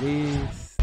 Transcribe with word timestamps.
3. 0.00 0.76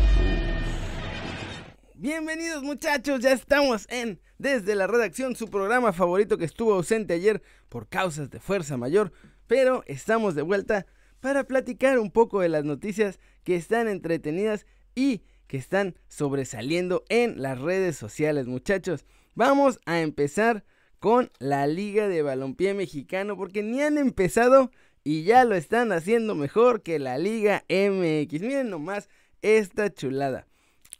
Bienvenidos 1.96 2.64
muchachos, 2.64 3.22
ya 3.22 3.32
estamos 3.32 3.88
en 3.90 4.20
Desde 4.38 4.76
la 4.76 4.88
Redacción, 4.88 5.36
su 5.36 5.48
programa 5.48 5.94
favorito 5.94 6.38
que 6.38 6.44
estuvo 6.46 6.74
ausente 6.74 7.14
ayer 7.14 7.42
por 7.70 7.88
causas 7.88 8.30
de 8.30 8.40
fuerza 8.40 8.76
mayor, 8.76 9.14
pero 9.48 9.84
estamos 9.88 10.36
de 10.36 10.42
vuelta 10.42 10.86
para 11.22 11.46
platicar 11.46 11.98
un 11.98 12.12
poco 12.12 12.42
de 12.42 12.50
las 12.50 12.66
noticias 12.66 13.20
que 13.44 13.56
están 13.56 13.88
entretenidas 13.88 14.66
y 14.96 15.24
que 15.48 15.58
están 15.58 15.96
sobresaliendo 16.10 17.06
en 17.08 17.42
las 17.42 17.60
redes 17.60 17.96
sociales 17.96 18.48
muchachos. 18.48 19.06
Vamos 19.34 19.80
a 19.86 20.02
empezar 20.02 20.66
con 21.00 21.32
la 21.40 21.68
Liga 21.68 22.10
de 22.10 22.22
Balompié 22.22 22.74
Mexicano 22.74 23.38
porque 23.38 23.64
ni 23.64 23.82
han 23.82 23.98
empezado 23.98 24.72
y 25.06 25.24
ya 25.24 25.46
lo 25.46 25.56
están 25.56 25.92
haciendo 25.92 26.34
mejor 26.34 26.82
que 26.82 26.98
la 26.98 27.20
Liga 27.20 27.64
MX. 27.70 28.42
Miren 28.42 28.72
nomás 28.72 29.08
esta 29.44 29.94
chulada. 29.94 30.48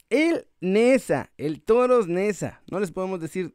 El 0.08 0.46
Nesa, 0.60 1.32
el 1.36 1.60
Toros 1.60 2.06
Nesa, 2.06 2.62
no 2.70 2.78
les 2.78 2.92
podemos 2.92 3.20
decir, 3.20 3.52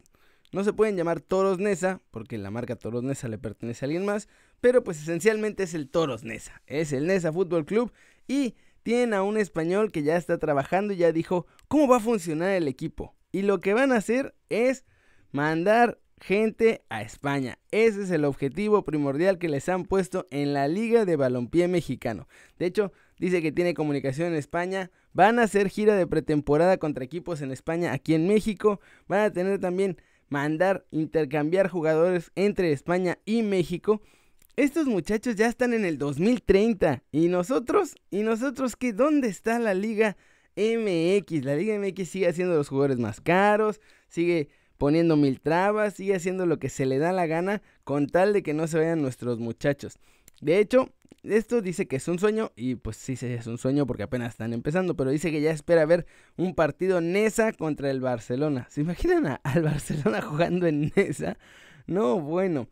no 0.52 0.66
se 0.66 0.74
pueden 0.74 0.98
llamar 0.98 1.22
Toros 1.22 1.60
Nesa 1.60 2.02
porque 2.12 2.38
la 2.38 2.52
marca 2.52 2.76
Toros 2.76 3.02
Nesa 3.02 3.30
le 3.30 3.38
pertenece 3.38 3.86
a 3.86 3.88
alguien 3.88 4.06
más, 4.06 4.28
pero 4.60 4.84
pues 4.84 5.02
esencialmente 5.02 5.64
es 5.64 5.74
el 5.74 5.90
Toros 5.90 6.26
Nesa, 6.26 6.62
es 6.68 6.92
el 6.92 7.08
Nesa 7.08 7.32
Fútbol 7.32 7.66
Club 7.66 7.94
y 8.28 8.56
tienen 8.84 9.14
a 9.14 9.24
un 9.24 9.38
español 9.38 9.94
que 9.94 10.04
ya 10.04 10.18
está 10.18 10.38
trabajando 10.38 10.92
y 10.92 10.98
ya 10.98 11.14
dijo 11.14 11.48
cómo 11.70 11.88
va 11.88 11.98
a 11.98 12.02
funcionar 12.02 12.50
el 12.50 12.68
equipo. 12.68 13.16
Y 13.32 13.44
lo 13.44 13.62
que 13.62 13.74
van 13.74 13.94
a 13.94 13.98
hacer 13.98 14.36
es 14.50 14.84
mandar 15.32 16.01
gente 16.22 16.84
a 16.90 17.02
España. 17.02 17.58
Ese 17.72 18.04
es 18.04 18.12
el 18.12 18.26
objetivo 18.26 18.84
primordial 18.86 19.40
que 19.40 19.50
les 19.50 19.68
han 19.68 19.86
puesto 19.86 20.28
en 20.30 20.54
la 20.54 20.68
Liga 20.68 21.04
de 21.04 21.16
Balompié 21.16 21.68
Mexicano. 21.68 22.28
De 22.60 22.68
hecho, 22.68 22.94
dice 23.18 23.42
que 23.42 23.52
tiene 23.52 23.74
comunicación 23.74 24.28
en 24.28 24.36
España. 24.36 24.92
Van 25.14 25.40
a 25.40 25.44
hacer 25.44 25.70
gira 25.70 25.96
de 25.96 26.08
pretemporada 26.08 26.78
contra 26.78 27.04
equipos 27.04 27.42
en 27.42 27.52
España 27.52 27.92
aquí 27.92 28.14
en 28.14 28.28
México. 28.28 28.80
Van 29.08 29.22
a 29.22 29.34
tener 29.34 29.60
también 29.60 29.98
mandar 30.30 30.86
intercambiar 30.92 31.68
jugadores 31.68 32.32
entre 32.36 32.72
España 32.72 33.18
y 33.26 33.42
México. 33.42 34.02
Estos 34.56 34.86
muchachos 34.86 35.36
ya 35.36 35.48
están 35.48 35.74
en 35.74 35.86
el 35.86 35.98
2030 35.98 37.04
y 37.12 37.30
nosotros, 37.30 37.96
y 38.12 38.22
nosotros 38.22 38.76
que 38.76 38.94
dónde 38.94 39.28
está 39.28 39.60
la 39.60 39.74
Liga 39.74 40.18
MX? 40.56 41.46
La 41.46 41.56
Liga 41.56 41.78
MX 41.80 42.08
sigue 42.08 42.28
haciendo 42.28 42.56
los 42.56 42.68
jugadores 42.68 43.00
más 43.00 43.22
caros, 43.22 43.82
sigue 44.08 44.50
poniendo 44.82 45.16
mil 45.16 45.40
trabas, 45.40 45.94
sigue 45.94 46.16
haciendo 46.16 46.48
lo 46.48 46.58
que 46.58 46.68
se 46.68 46.88
le 46.88 46.98
da 46.98 47.12
la 47.12 47.28
gana 47.28 47.62
con 47.84 48.08
tal 48.08 48.34
de 48.34 48.42
que 48.42 48.56
no 48.56 48.66
se 48.66 48.80
vayan 48.80 49.00
nuestros 49.00 49.38
muchachos. 49.38 50.00
De 50.42 50.58
hecho, 50.58 50.90
esto 51.22 51.62
dice 51.62 51.88
que 51.88 51.98
es 51.98 52.08
un 52.08 52.18
sueño 52.18 52.52
y 52.56 52.74
pues 52.74 52.98
sí, 52.98 53.14
es 53.22 53.46
un 53.46 53.60
sueño 53.60 53.86
porque 53.86 54.02
apenas 54.02 54.30
están 54.30 54.54
empezando, 54.54 54.96
pero 54.96 55.12
dice 55.12 55.30
que 55.30 55.40
ya 55.40 55.52
espera 55.52 55.86
ver 55.86 56.08
un 56.36 56.56
partido 56.56 57.00
Nesa 57.00 57.54
contra 57.54 57.92
el 57.92 58.02
Barcelona. 58.02 58.66
¿Se 58.72 58.82
imaginan 58.82 59.40
al 59.44 59.62
Barcelona 59.62 60.20
jugando 60.24 60.66
en 60.66 60.92
Nesa? 60.96 61.38
No, 61.86 62.20
bueno. 62.20 62.68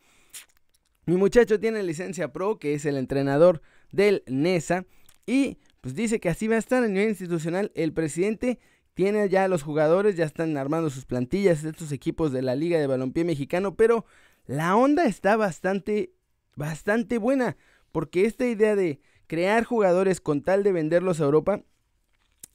Mi 1.06 1.16
muchacho 1.16 1.60
tiene 1.60 1.84
licencia 1.84 2.34
pro, 2.34 2.58
que 2.58 2.74
es 2.74 2.86
el 2.86 2.98
entrenador 2.98 3.62
del 3.92 4.24
Nesa, 4.26 4.88
y 5.28 5.60
pues 5.82 5.94
dice 5.94 6.20
que 6.20 6.30
así 6.30 6.48
va 6.48 6.56
a 6.56 6.58
estar 6.58 6.84
a 6.84 6.88
nivel 6.88 7.10
institucional. 7.10 7.72
El 7.76 7.94
presidente 7.94 8.58
tiene 9.00 9.30
ya 9.30 9.48
los 9.48 9.64
jugadores, 9.64 10.18
ya 10.18 10.26
están 10.26 10.58
armando 10.58 10.90
sus 10.90 11.06
plantillas, 11.06 11.64
estos 11.64 11.94
equipos 11.94 12.34
de 12.34 12.42
la 12.42 12.54
Liga 12.54 12.78
de 12.78 12.86
Balompié 12.86 13.24
Mexicano, 13.24 13.78
pero 13.78 14.04
la 14.46 14.76
onda 14.76 15.06
está 15.06 15.38
bastante, 15.38 16.12
bastante 16.58 17.18
buena, 17.18 17.56
porque 17.94 18.26
esta 18.26 18.46
idea 18.46 18.76
de 18.76 19.00
crear 19.26 19.64
jugadores 19.64 20.20
con 20.20 20.42
tal 20.42 20.64
de 20.64 20.74
venderlos 20.74 21.22
a 21.22 21.24
Europa 21.24 21.64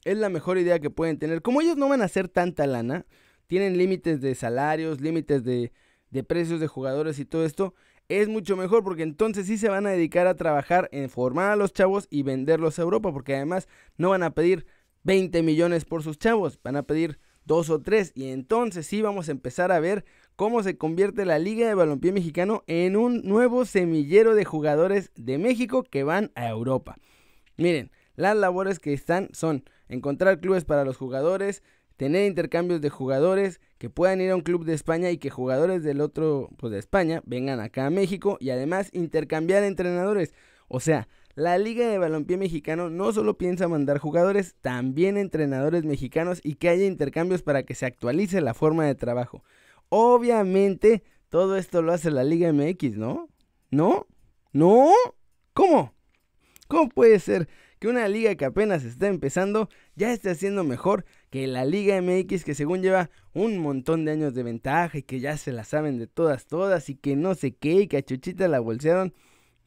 es 0.03 0.19
la 0.19 0.29
mejor 0.29 0.59
idea 0.59 0.77
que 0.77 0.91
pueden 0.91 1.17
tener. 1.17 1.41
Como 1.41 1.61
ellos 1.61 1.77
no 1.77 1.89
van 1.89 2.03
a 2.03 2.05
hacer 2.05 2.29
tanta 2.29 2.67
lana, 2.67 3.07
tienen 3.47 3.79
límites 3.79 4.21
de 4.21 4.35
salarios, 4.35 5.01
límites 5.01 5.43
de, 5.43 5.71
de 6.11 6.23
precios 6.23 6.59
de 6.59 6.67
jugadores 6.67 7.17
y 7.17 7.25
todo 7.25 7.43
esto, 7.43 7.73
es 8.07 8.27
mucho 8.27 8.55
mejor 8.55 8.83
porque 8.83 9.01
entonces 9.01 9.47
sí 9.47 9.57
se 9.57 9.69
van 9.69 9.87
a 9.87 9.89
dedicar 9.89 10.27
a 10.27 10.35
trabajar 10.35 10.89
en 10.91 11.09
formar 11.09 11.49
a 11.49 11.55
los 11.55 11.73
chavos 11.73 12.05
y 12.11 12.21
venderlos 12.21 12.77
a 12.77 12.83
Europa, 12.83 13.11
porque 13.11 13.35
además 13.35 13.67
no 13.97 14.11
van 14.11 14.21
a 14.21 14.35
pedir 14.35 14.67
20 15.05 15.43
millones 15.43 15.85
por 15.85 16.03
sus 16.03 16.17
chavos, 16.17 16.59
van 16.63 16.75
a 16.75 16.83
pedir 16.83 17.19
dos 17.45 17.69
o 17.69 17.79
tres 17.79 18.11
y 18.15 18.29
entonces 18.29 18.87
sí 18.87 19.01
vamos 19.01 19.29
a 19.29 19.31
empezar 19.31 19.71
a 19.71 19.79
ver 19.79 20.03
cómo 20.35 20.63
se 20.63 20.77
convierte 20.77 21.25
la 21.25 21.37
Liga 21.39 21.67
de 21.67 21.75
Balompié 21.75 22.11
Mexicano 22.11 22.63
en 22.65 22.97
un 22.97 23.21
nuevo 23.23 23.65
semillero 23.65 24.33
de 24.33 24.45
jugadores 24.45 25.11
de 25.15 25.37
México 25.37 25.83
que 25.83 26.03
van 26.03 26.31
a 26.33 26.49
Europa. 26.49 26.97
Miren, 27.55 27.91
las 28.15 28.35
labores 28.35 28.79
que 28.79 28.93
están 28.93 29.29
son 29.31 29.63
encontrar 29.89 30.39
clubes 30.39 30.65
para 30.65 30.83
los 30.83 30.97
jugadores, 30.97 31.61
tener 31.97 32.25
intercambios 32.25 32.81
de 32.81 32.89
jugadores 32.89 33.61
que 33.77 33.91
puedan 33.91 34.21
ir 34.21 34.31
a 34.31 34.35
un 34.35 34.41
club 34.41 34.65
de 34.65 34.73
España 34.73 35.11
y 35.11 35.19
que 35.19 35.29
jugadores 35.29 35.83
del 35.83 36.01
otro, 36.01 36.49
pues 36.57 36.73
de 36.73 36.79
España, 36.79 37.21
vengan 37.25 37.59
acá 37.59 37.85
a 37.85 37.91
México 37.91 38.37
y 38.39 38.49
además 38.49 38.89
intercambiar 38.91 39.63
entrenadores. 39.63 40.33
O 40.67 40.79
sea, 40.79 41.07
la 41.35 41.57
Liga 41.57 41.87
de 41.87 41.97
Balompié 41.97 42.37
Mexicano 42.37 42.89
no 42.89 43.11
solo 43.11 43.37
piensa 43.37 43.67
mandar 43.67 43.97
jugadores, 43.99 44.55
también 44.61 45.17
entrenadores 45.17 45.83
mexicanos 45.83 46.39
y 46.43 46.55
que 46.55 46.69
haya 46.69 46.85
intercambios 46.85 47.41
para 47.41 47.63
que 47.63 47.75
se 47.75 47.85
actualice 47.85 48.39
la 48.39 48.53
forma 48.53 48.85
de 48.85 48.95
trabajo. 48.95 49.43
Obviamente, 49.89 51.03
todo 51.29 51.57
esto 51.57 51.81
lo 51.81 51.91
hace 51.91 52.09
la 52.09 52.23
Liga 52.23 52.51
MX, 52.53 52.97
¿no? 52.97 53.27
¿No? 53.69 54.07
¿No? 54.53 54.89
¿Cómo? 55.53 55.93
¿Cómo 56.67 56.89
puede 56.89 57.19
ser 57.19 57.49
que 57.79 57.89
una 57.89 58.07
liga 58.07 58.35
que 58.35 58.45
apenas 58.45 58.83
está 58.85 59.07
empezando 59.07 59.69
ya 59.95 60.11
esté 60.11 60.29
haciendo 60.29 60.63
mejor 60.63 61.05
que 61.29 61.45
la 61.47 61.65
Liga 61.65 62.01
MX 62.01 62.45
que 62.45 62.55
según 62.55 62.81
lleva 62.81 63.09
un 63.33 63.59
montón 63.59 64.05
de 64.05 64.13
años 64.13 64.33
de 64.33 64.43
ventaja 64.43 64.97
y 64.97 65.03
que 65.03 65.19
ya 65.19 65.37
se 65.37 65.51
la 65.51 65.65
saben 65.65 65.99
de 65.99 66.07
todas, 66.07 66.45
todas 66.47 66.89
y 66.89 66.95
que 66.95 67.15
no 67.15 67.35
sé 67.35 67.53
qué 67.55 67.81
y 67.81 67.87
que 67.87 67.97
a 67.97 68.01
Chuchita 68.01 68.47
la 68.47 68.61
bolsearon? 68.61 69.13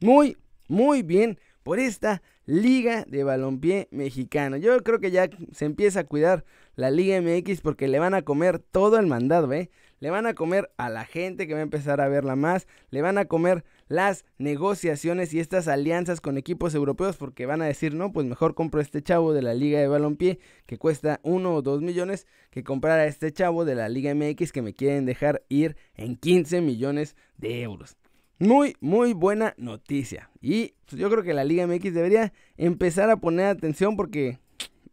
Muy, 0.01 0.39
muy 0.69 1.03
bien 1.03 1.39
por 1.69 1.81
esta 1.81 2.23
Liga 2.47 3.05
de 3.07 3.25
Balompié 3.25 3.89
Mexicano. 3.91 4.57
Yo 4.57 4.83
creo 4.83 5.01
que 5.01 5.11
ya 5.11 5.29
se 5.53 5.67
empieza 5.67 6.01
a 6.01 6.05
cuidar 6.05 6.47
la 6.77 6.91
Liga 6.91 7.21
MX 7.21 7.61
porque 7.61 7.89
le 7.89 7.99
van 7.99 8.15
a 8.15 8.23
comer 8.23 8.59
todo 8.59 8.99
el 8.99 9.07
mandado, 9.07 9.53
¿eh? 9.53 9.69
Le 10.01 10.09
van 10.09 10.25
a 10.25 10.33
comer 10.33 10.71
a 10.79 10.89
la 10.89 11.05
gente 11.05 11.47
que 11.47 11.53
va 11.53 11.61
a 11.61 11.65
empezar 11.65 12.01
a 12.01 12.09
verla 12.09 12.37
más, 12.37 12.67
le 12.89 13.03
van 13.03 13.19
a 13.19 13.27
comer 13.27 13.65
las 13.87 14.25
negociaciones 14.39 15.35
y 15.35 15.41
estas 15.41 15.69
alianzas 15.69 16.23
con 16.23 16.39
equipos 16.39 16.75
europeos 16.75 17.19
porque 17.19 17.45
van 17.45 17.61
a 17.61 17.67
decir, 17.67 17.93
no, 17.93 18.15
pues 18.15 18.25
mejor 18.25 18.55
compro 18.55 18.81
este 18.81 19.03
chavo 19.03 19.35
de 19.35 19.43
la 19.43 19.53
Liga 19.53 19.79
de 19.79 19.89
Balompié 19.89 20.39
que 20.65 20.79
cuesta 20.79 21.21
uno 21.23 21.55
o 21.55 21.61
dos 21.61 21.83
millones 21.83 22.27
que 22.49 22.65
comprar 22.65 22.99
a 22.99 23.07
este 23.07 23.31
chavo 23.31 23.67
de 23.67 23.75
la 23.75 23.91
Liga 23.91 24.15
MX 24.15 24.53
que 24.53 24.63
me 24.63 24.73
quieren 24.73 25.05
dejar 25.05 25.45
ir 25.51 25.77
en 25.97 26.17
15 26.17 26.63
millones 26.63 27.15
de 27.37 27.61
euros. 27.61 27.99
Muy, 28.39 28.77
muy 28.81 29.15
buena 29.15 29.55
noticia. 29.57 30.31
Y 30.41 30.75
pues, 30.87 31.01
yo 31.01 31.11
creo 31.11 31.25
que 31.25 31.35
la 31.35 31.45
Liga 31.45 31.67
MX 31.67 31.95
debería 31.95 32.33
empezar 32.57 33.11
a 33.11 33.17
poner 33.17 33.47
atención 33.47 33.97
porque 33.97 34.39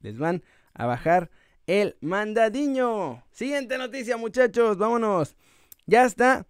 les 0.01 0.17
van 0.17 0.43
a 0.73 0.85
bajar 0.85 1.29
el 1.67 1.95
mandadiño. 2.01 3.23
Siguiente 3.31 3.77
noticia, 3.77 4.17
muchachos, 4.17 4.77
vámonos. 4.77 5.35
Ya 5.85 6.05
está 6.05 6.47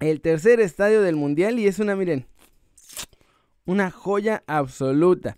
el 0.00 0.20
tercer 0.20 0.60
estadio 0.60 1.02
del 1.02 1.16
mundial 1.16 1.58
y 1.58 1.66
es 1.66 1.78
una, 1.78 1.96
miren, 1.96 2.26
una 3.66 3.90
joya 3.90 4.42
absoluta. 4.46 5.36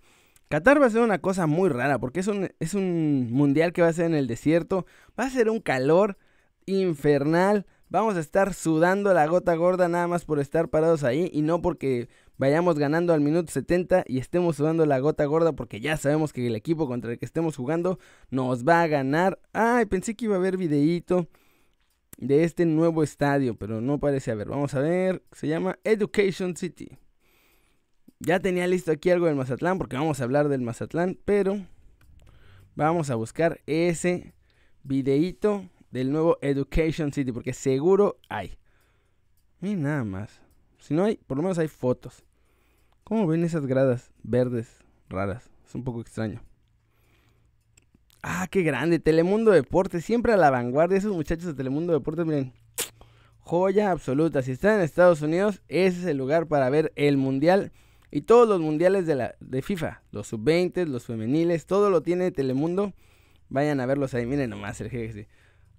Qatar 0.49 0.81
va 0.81 0.87
a 0.87 0.91
ser 0.91 1.00
una 1.00 1.19
cosa 1.19 1.47
muy 1.47 1.69
rara 1.69 1.99
porque 1.99 2.21
es 2.21 2.28
un, 2.28 2.50
es 2.61 2.75
un 2.75 3.32
mundial 3.32 3.72
que 3.72 3.82
va 3.82 3.88
a 3.88 3.93
ser 3.93 4.06
en 4.06 4.15
el 4.15 4.28
desierto. 4.28 4.87
Va 5.19 5.25
a 5.25 5.31
ser 5.31 5.50
un 5.50 5.61
calor 5.61 6.16
infernal. 6.66 7.66
Vamos 7.94 8.16
a 8.16 8.19
estar 8.19 8.55
sudando 8.55 9.15
la 9.15 9.25
gota 9.28 9.55
gorda 9.55 9.87
nada 9.87 10.09
más 10.09 10.25
por 10.25 10.41
estar 10.41 10.69
parados 10.69 11.05
ahí 11.05 11.31
y 11.32 11.43
no 11.43 11.62
porque 11.62 12.09
vayamos 12.38 12.77
ganando 12.77 13.15
al 13.15 13.21
minuto 13.21 13.53
70 13.53 14.03
y 14.09 14.19
estemos 14.19 14.56
sudando 14.56 14.84
la 14.84 14.99
gota 14.99 15.25
gorda 15.27 15.53
porque 15.53 15.78
ya 15.78 15.97
sabemos 15.97 16.32
que 16.32 16.44
el 16.44 16.56
equipo 16.56 16.88
contra 16.88 17.12
el 17.12 17.21
que 17.21 17.25
estemos 17.25 17.55
jugando 17.55 18.00
nos 18.31 18.64
va 18.64 18.82
a 18.82 18.88
ganar. 18.88 19.38
Ay, 19.52 19.87
pensé 19.87 20.17
que 20.17 20.25
iba 20.25 20.35
a 20.35 20.38
haber 20.38 20.56
videíto 20.56 21.29
de 22.19 22.43
este 22.43 22.67
nuevo 22.67 23.05
estadio, 23.05 23.55
pero 23.55 23.81
no 23.81 24.00
parece 24.00 24.32
haber. 24.32 24.49
Vamos 24.49 24.75
a 24.75 24.81
ver, 24.81 25.23
se 25.31 25.47
llama 25.47 25.79
Education 25.85 26.56
City. 26.56 26.99
Ya 28.19 28.40
tenía 28.40 28.67
listo 28.67 28.90
aquí 28.90 29.11
algo 29.11 29.26
del 29.26 29.37
Mazatlán 29.37 29.79
porque 29.79 29.94
vamos 29.94 30.20
a 30.20 30.25
hablar 30.25 30.49
del 30.49 30.62
Mazatlán, 30.62 31.17
pero 31.25 31.64
vamos 32.75 33.11
a 33.11 33.14
buscar 33.14 33.61
ese 33.67 34.35
videíto 34.82 35.70
del 35.94 36.11
nuevo 36.11 36.38
Education 36.41 37.12
City, 37.12 37.31
porque 37.31 37.52
seguro 37.52 38.19
hay. 38.29 38.58
Y 39.62 39.76
nada 39.76 40.02
más. 40.02 40.41
Si 40.81 40.93
no 40.93 41.05
hay, 41.05 41.19
por 41.19 41.37
lo 41.37 41.44
menos 41.44 41.56
hay 41.58 41.69
fotos. 41.69 42.25
¿Cómo 43.05 43.29
ven 43.29 43.44
esas 43.44 43.64
gradas 43.64 44.11
verdes 44.25 44.81
raras? 45.08 45.49
Es 45.64 45.73
un 45.73 45.85
poco 45.85 46.00
extraño. 46.00 46.43
Ah, 48.25 48.49
qué 48.50 48.62
grande. 48.62 48.99
Telemundo 48.99 49.52
Deportes, 49.52 50.05
siempre 50.05 50.32
a 50.32 50.37
la 50.37 50.50
vanguardia. 50.50 50.99
Esos 50.99 51.14
muchachos 51.14 51.46
de 51.46 51.55
Telemundo 51.55 51.93
Deportes, 51.93 52.26
miren. 52.26 52.52
Joya 53.38 53.93
absoluta. 53.93 54.43
Si 54.43 54.50
están 54.50 54.79
en 54.79 54.81
Estados 54.81 55.23
Unidos, 55.23 55.62
ese 55.69 56.00
es 56.00 56.06
el 56.06 56.17
lugar 56.17 56.49
para 56.49 56.70
ver 56.70 56.93
el 56.97 57.19
Mundial 57.19 57.70
y 58.11 58.23
todos 58.23 58.49
los 58.49 58.61
mundiales 58.61 59.06
de, 59.06 59.14
la, 59.14 59.37
de 59.38 59.62
FIFA, 59.62 60.02
los 60.11 60.26
sub-20, 60.26 60.87
los 60.87 61.05
femeniles, 61.05 61.67
todo 61.67 61.88
lo 61.88 62.02
tiene 62.02 62.32
Telemundo. 62.32 62.94
Vayan 63.49 63.79
a 63.79 63.87
verlos 63.87 64.12
ahí, 64.14 64.26
miren 64.26 64.50
nomás 64.50 64.81
el. 64.81 65.29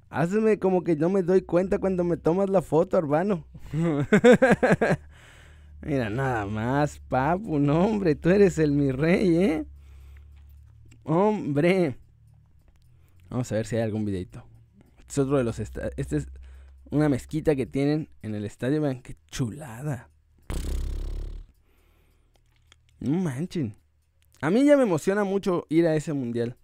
Hazme 0.09 0.59
como 0.59 0.83
que 0.83 0.95
no 0.95 1.09
me 1.09 1.23
doy 1.23 1.41
cuenta 1.41 1.79
cuando 1.79 2.03
me 2.03 2.17
tomas 2.17 2.49
la 2.49 2.61
foto, 2.61 2.97
hermano. 2.97 3.45
Mira, 5.81 6.09
nada 6.09 6.45
más, 6.45 6.99
papu, 6.99 7.59
no, 7.59 7.85
hombre, 7.85 8.15
tú 8.15 8.29
eres 8.29 8.57
el 8.57 8.71
mi 8.71 8.91
rey, 8.91 9.35
¿eh? 9.35 9.65
Hombre. 11.03 11.97
Vamos 13.29 13.51
a 13.51 13.55
ver 13.55 13.65
si 13.65 13.75
hay 13.75 13.83
algún 13.83 14.05
videito. 14.05 14.43
Este 14.99 15.13
es 15.13 15.19
otro 15.19 15.37
de 15.37 15.43
los... 15.43 15.59
Este 15.59 16.17
es 16.17 16.27
una 16.89 17.09
mezquita 17.09 17.55
que 17.55 17.65
tienen 17.65 18.09
en 18.21 18.33
el 18.33 18.45
estadio. 18.45 18.81
Vean 18.81 19.01
qué 19.01 19.15
chulada. 19.29 20.09
No 22.99 23.19
manchen. 23.19 23.75
A 24.41 24.49
mí 24.49 24.65
ya 24.65 24.77
me 24.77 24.83
emociona 24.83 25.23
mucho 25.23 25.65
ir 25.69 25.85
a 25.85 25.95
ese 25.95 26.13
mundial. 26.13 26.57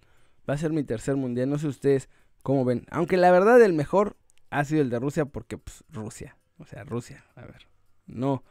Va 0.50 0.56
a 0.56 0.58
ser 0.58 0.72
mi 0.72 0.84
tercer 0.84 1.16
mundial. 1.16 1.50
No 1.50 1.58
sé 1.58 1.68
ustedes 1.68 2.10
cómo 2.42 2.66
ven. 2.66 2.86
Aunque 2.92 3.18
la 3.18 3.32
verdad 3.32 3.62
el 3.62 3.74
mejor 3.74 4.18
ha 4.50 4.64
sido 4.66 4.82
el 4.82 4.90
de 4.90 5.00
Rusia 5.00 5.26
porque 5.26 5.58
pues 5.58 5.84
Rusia. 5.90 6.38
O 6.58 6.66
sea, 6.66 6.84
Rusia. 6.84 7.26
A 7.36 7.42
ver. 7.42 7.68
No. 8.06 8.44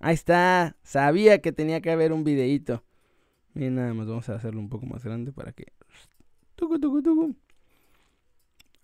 Ahí 0.00 0.14
está. 0.14 0.76
Sabía 0.82 1.40
que 1.40 1.52
tenía 1.52 1.80
que 1.80 1.90
haber 1.90 2.12
un 2.12 2.24
videíto. 2.24 2.84
Miren, 3.54 3.74
nada 3.76 3.94
más 3.94 4.06
vamos 4.06 4.28
a 4.28 4.34
hacerlo 4.34 4.60
un 4.60 4.68
poco 4.68 4.86
más 4.86 5.04
grande 5.04 5.32
para 5.32 5.52
que... 5.52 5.72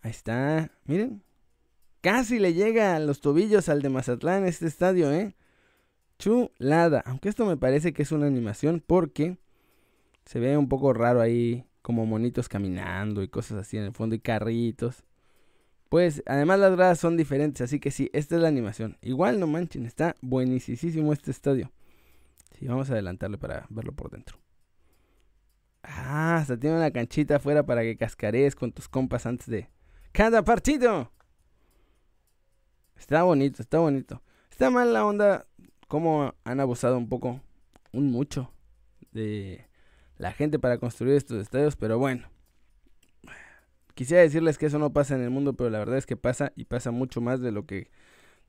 Ahí 0.02 0.10
está. 0.10 0.70
Miren. 0.84 1.22
Casi 2.00 2.38
le 2.38 2.54
llega 2.54 2.94
a 2.94 3.00
los 3.00 3.20
tobillos 3.20 3.68
al 3.68 3.82
de 3.82 3.88
Mazatlán 3.88 4.44
este 4.46 4.66
estadio, 4.66 5.12
¿eh? 5.12 5.34
Chulada. 6.18 7.02
Aunque 7.06 7.28
esto 7.28 7.46
me 7.46 7.56
parece 7.56 7.92
que 7.92 8.02
es 8.02 8.12
una 8.12 8.26
animación 8.26 8.82
porque 8.86 9.38
se 10.24 10.38
ve 10.38 10.56
un 10.56 10.68
poco 10.68 10.92
raro 10.92 11.20
ahí, 11.20 11.64
como 11.88 12.04
monitos 12.04 12.50
caminando 12.50 13.22
y 13.22 13.28
cosas 13.28 13.60
así 13.60 13.78
en 13.78 13.84
el 13.84 13.92
fondo 13.94 14.14
y 14.14 14.18
carritos. 14.18 15.04
Pues 15.88 16.22
además 16.26 16.60
las 16.60 16.72
gradas 16.72 17.00
son 17.00 17.16
diferentes, 17.16 17.62
así 17.62 17.80
que 17.80 17.90
sí, 17.90 18.10
esta 18.12 18.36
es 18.36 18.42
la 18.42 18.48
animación. 18.48 18.98
Igual 19.00 19.40
no 19.40 19.46
manchen, 19.46 19.86
está 19.86 20.14
buenísimo 20.20 21.14
este 21.14 21.30
estadio. 21.30 21.72
Sí, 22.50 22.66
vamos 22.66 22.90
a 22.90 22.92
adelantarle 22.92 23.38
para 23.38 23.64
verlo 23.70 23.92
por 23.92 24.10
dentro. 24.10 24.36
Ah, 25.82 26.36
hasta 26.36 26.58
tiene 26.60 26.76
una 26.76 26.90
canchita 26.90 27.36
afuera 27.36 27.64
para 27.64 27.80
que 27.80 27.96
cascarees 27.96 28.54
con 28.54 28.70
tus 28.70 28.86
compas 28.86 29.24
antes 29.24 29.46
de 29.46 29.70
cada 30.12 30.44
partido. 30.44 31.10
Está 32.98 33.22
bonito, 33.22 33.62
está 33.62 33.78
bonito. 33.78 34.22
Está 34.50 34.68
mal 34.68 34.92
la 34.92 35.06
onda 35.06 35.46
como 35.86 36.34
han 36.44 36.60
abusado 36.60 36.98
un 36.98 37.08
poco, 37.08 37.40
un 37.92 38.10
mucho, 38.10 38.52
de 39.10 39.67
la 40.18 40.32
gente 40.32 40.58
para 40.58 40.78
construir 40.78 41.14
estos 41.14 41.40
estadios, 41.40 41.76
pero 41.76 41.98
bueno. 41.98 42.28
Quisiera 43.94 44.22
decirles 44.22 44.58
que 44.58 44.66
eso 44.66 44.78
no 44.78 44.92
pasa 44.92 45.16
en 45.16 45.22
el 45.22 45.30
mundo, 45.30 45.54
pero 45.54 45.70
la 45.70 45.78
verdad 45.78 45.96
es 45.96 46.06
que 46.06 46.16
pasa 46.16 46.52
y 46.54 46.64
pasa 46.66 46.90
mucho 46.90 47.20
más 47.20 47.40
de 47.40 47.50
lo 47.50 47.66
que 47.66 47.90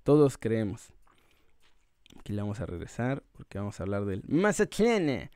todos 0.04 0.38
creemos. 0.38 0.92
Aquí 2.19 2.33
le 2.33 2.42
vamos 2.42 2.60
a 2.60 2.66
regresar 2.66 3.24
porque 3.31 3.57
vamos 3.57 3.80
a 3.80 3.83
hablar 3.83 4.06
del 4.06 4.24
Mazatlán. 4.27 5.30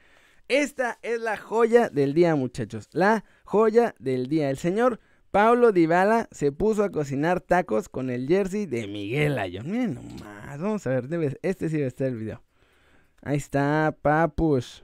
Esta 0.48 1.00
es 1.02 1.20
la 1.20 1.38
joya 1.38 1.90
del 1.90 2.14
día, 2.14 2.36
muchachos. 2.36 2.90
La 2.92 3.24
joya 3.44 3.96
del 3.98 4.28
día. 4.28 4.50
El 4.50 4.58
señor 4.58 5.00
Pablo 5.32 5.72
Dybala 5.72 6.28
se 6.32 6.52
puso 6.52 6.84
a 6.84 6.92
cocinar 6.92 7.42
tacos 7.42 7.90
con 7.90 8.12
el 8.12 8.28
jersey 8.28 8.68
de 8.68 8.88
Miguel 8.88 9.40
Ayón. 9.40 9.72
Miren 9.72 9.96
nomás, 9.96 10.60
vamos 10.60 10.86
a 10.86 10.90
ver, 10.92 11.40
este 11.42 11.70
sí 11.70 11.80
va 11.80 11.86
a 11.86 11.88
estar 11.88 12.08
el 12.08 12.18
video. 12.18 12.44
Ahí 13.24 13.38
está, 13.38 13.98
papus. 14.02 14.84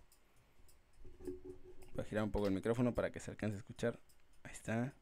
Voy 1.93 2.05
a 2.05 2.07
girar 2.07 2.23
un 2.23 2.31
poco 2.31 2.47
el 2.47 2.53
micrófono 2.53 2.93
para 2.93 3.11
que 3.11 3.19
se 3.19 3.31
alcance 3.31 3.57
a 3.57 3.59
escuchar. 3.59 3.99
Ahí 4.43 4.51
está. 4.51 4.93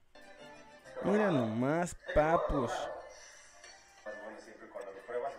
Mira 1.03 1.31
nomás, 1.31 1.95
papus. 2.13 2.71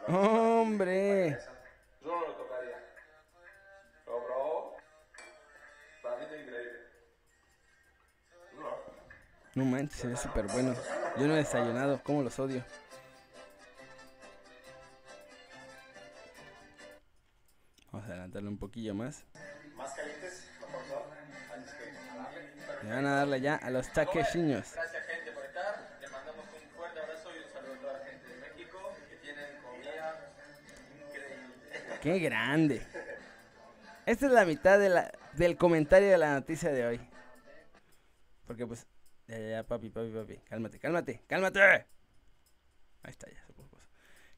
¡Hombre! 0.06 1.38
No 9.55 9.64
manches, 9.64 9.99
se 9.99 10.06
ve 10.06 10.17
súper 10.17 10.47
bueno. 10.47 10.75
Yo 11.19 11.26
no 11.26 11.35
he 11.35 11.38
desayunado, 11.38 12.00
¿cómo 12.05 12.23
los 12.23 12.38
odio? 12.38 12.64
Vamos 17.91 18.08
a 18.08 18.12
adelantarle 18.12 18.49
un 18.49 18.58
poquillo. 18.58 18.94
Más 18.94 19.25
Le 22.82 22.88
van 22.91 23.06
a 23.06 23.17
darle 23.17 23.41
ya 23.41 23.56
a 23.56 23.71
los 23.71 23.93
taquechiños. 23.93 24.73
Gracias 24.73 25.06
gente 25.06 25.32
por 25.32 25.44
estar. 25.44 25.99
Le 26.00 26.09
mandamos 26.09 26.44
un 26.47 26.71
fuerte 26.71 27.00
abrazo 27.00 27.29
y 27.35 27.44
un 27.44 27.53
saludo 27.53 27.75
a 27.75 27.81
toda 27.81 27.93
la 27.99 28.06
gente 28.06 28.27
de 28.27 28.37
México 28.41 28.79
que 29.09 29.17
tienen 29.17 29.44
comida 29.62 30.32
increíble. 31.06 31.99
Qué 32.00 32.19
grande. 32.19 32.82
Esta 34.06 34.27
es 34.27 34.32
la 34.32 34.44
mitad 34.44 34.79
de 34.79 34.88
la, 34.88 35.12
del 35.35 35.56
comentario 35.56 36.11
de 36.11 36.19
la 36.19 36.35
noticia 36.35 36.73
de 36.73 36.87
hoy. 36.87 37.00
Porque 38.47 38.67
pues 38.67 38.87
ya, 39.29 39.38
ya, 39.38 39.49
ya, 39.49 39.62
papi, 39.62 39.91
papi, 39.91 40.11
papi. 40.11 40.38
Cálmate, 40.38 40.79
cálmate, 40.79 41.23
cálmate. 41.26 41.62
Ahí 41.62 43.11
está, 43.11 43.31
ya 43.31 43.44
se 43.47 43.53
puso. 43.53 43.79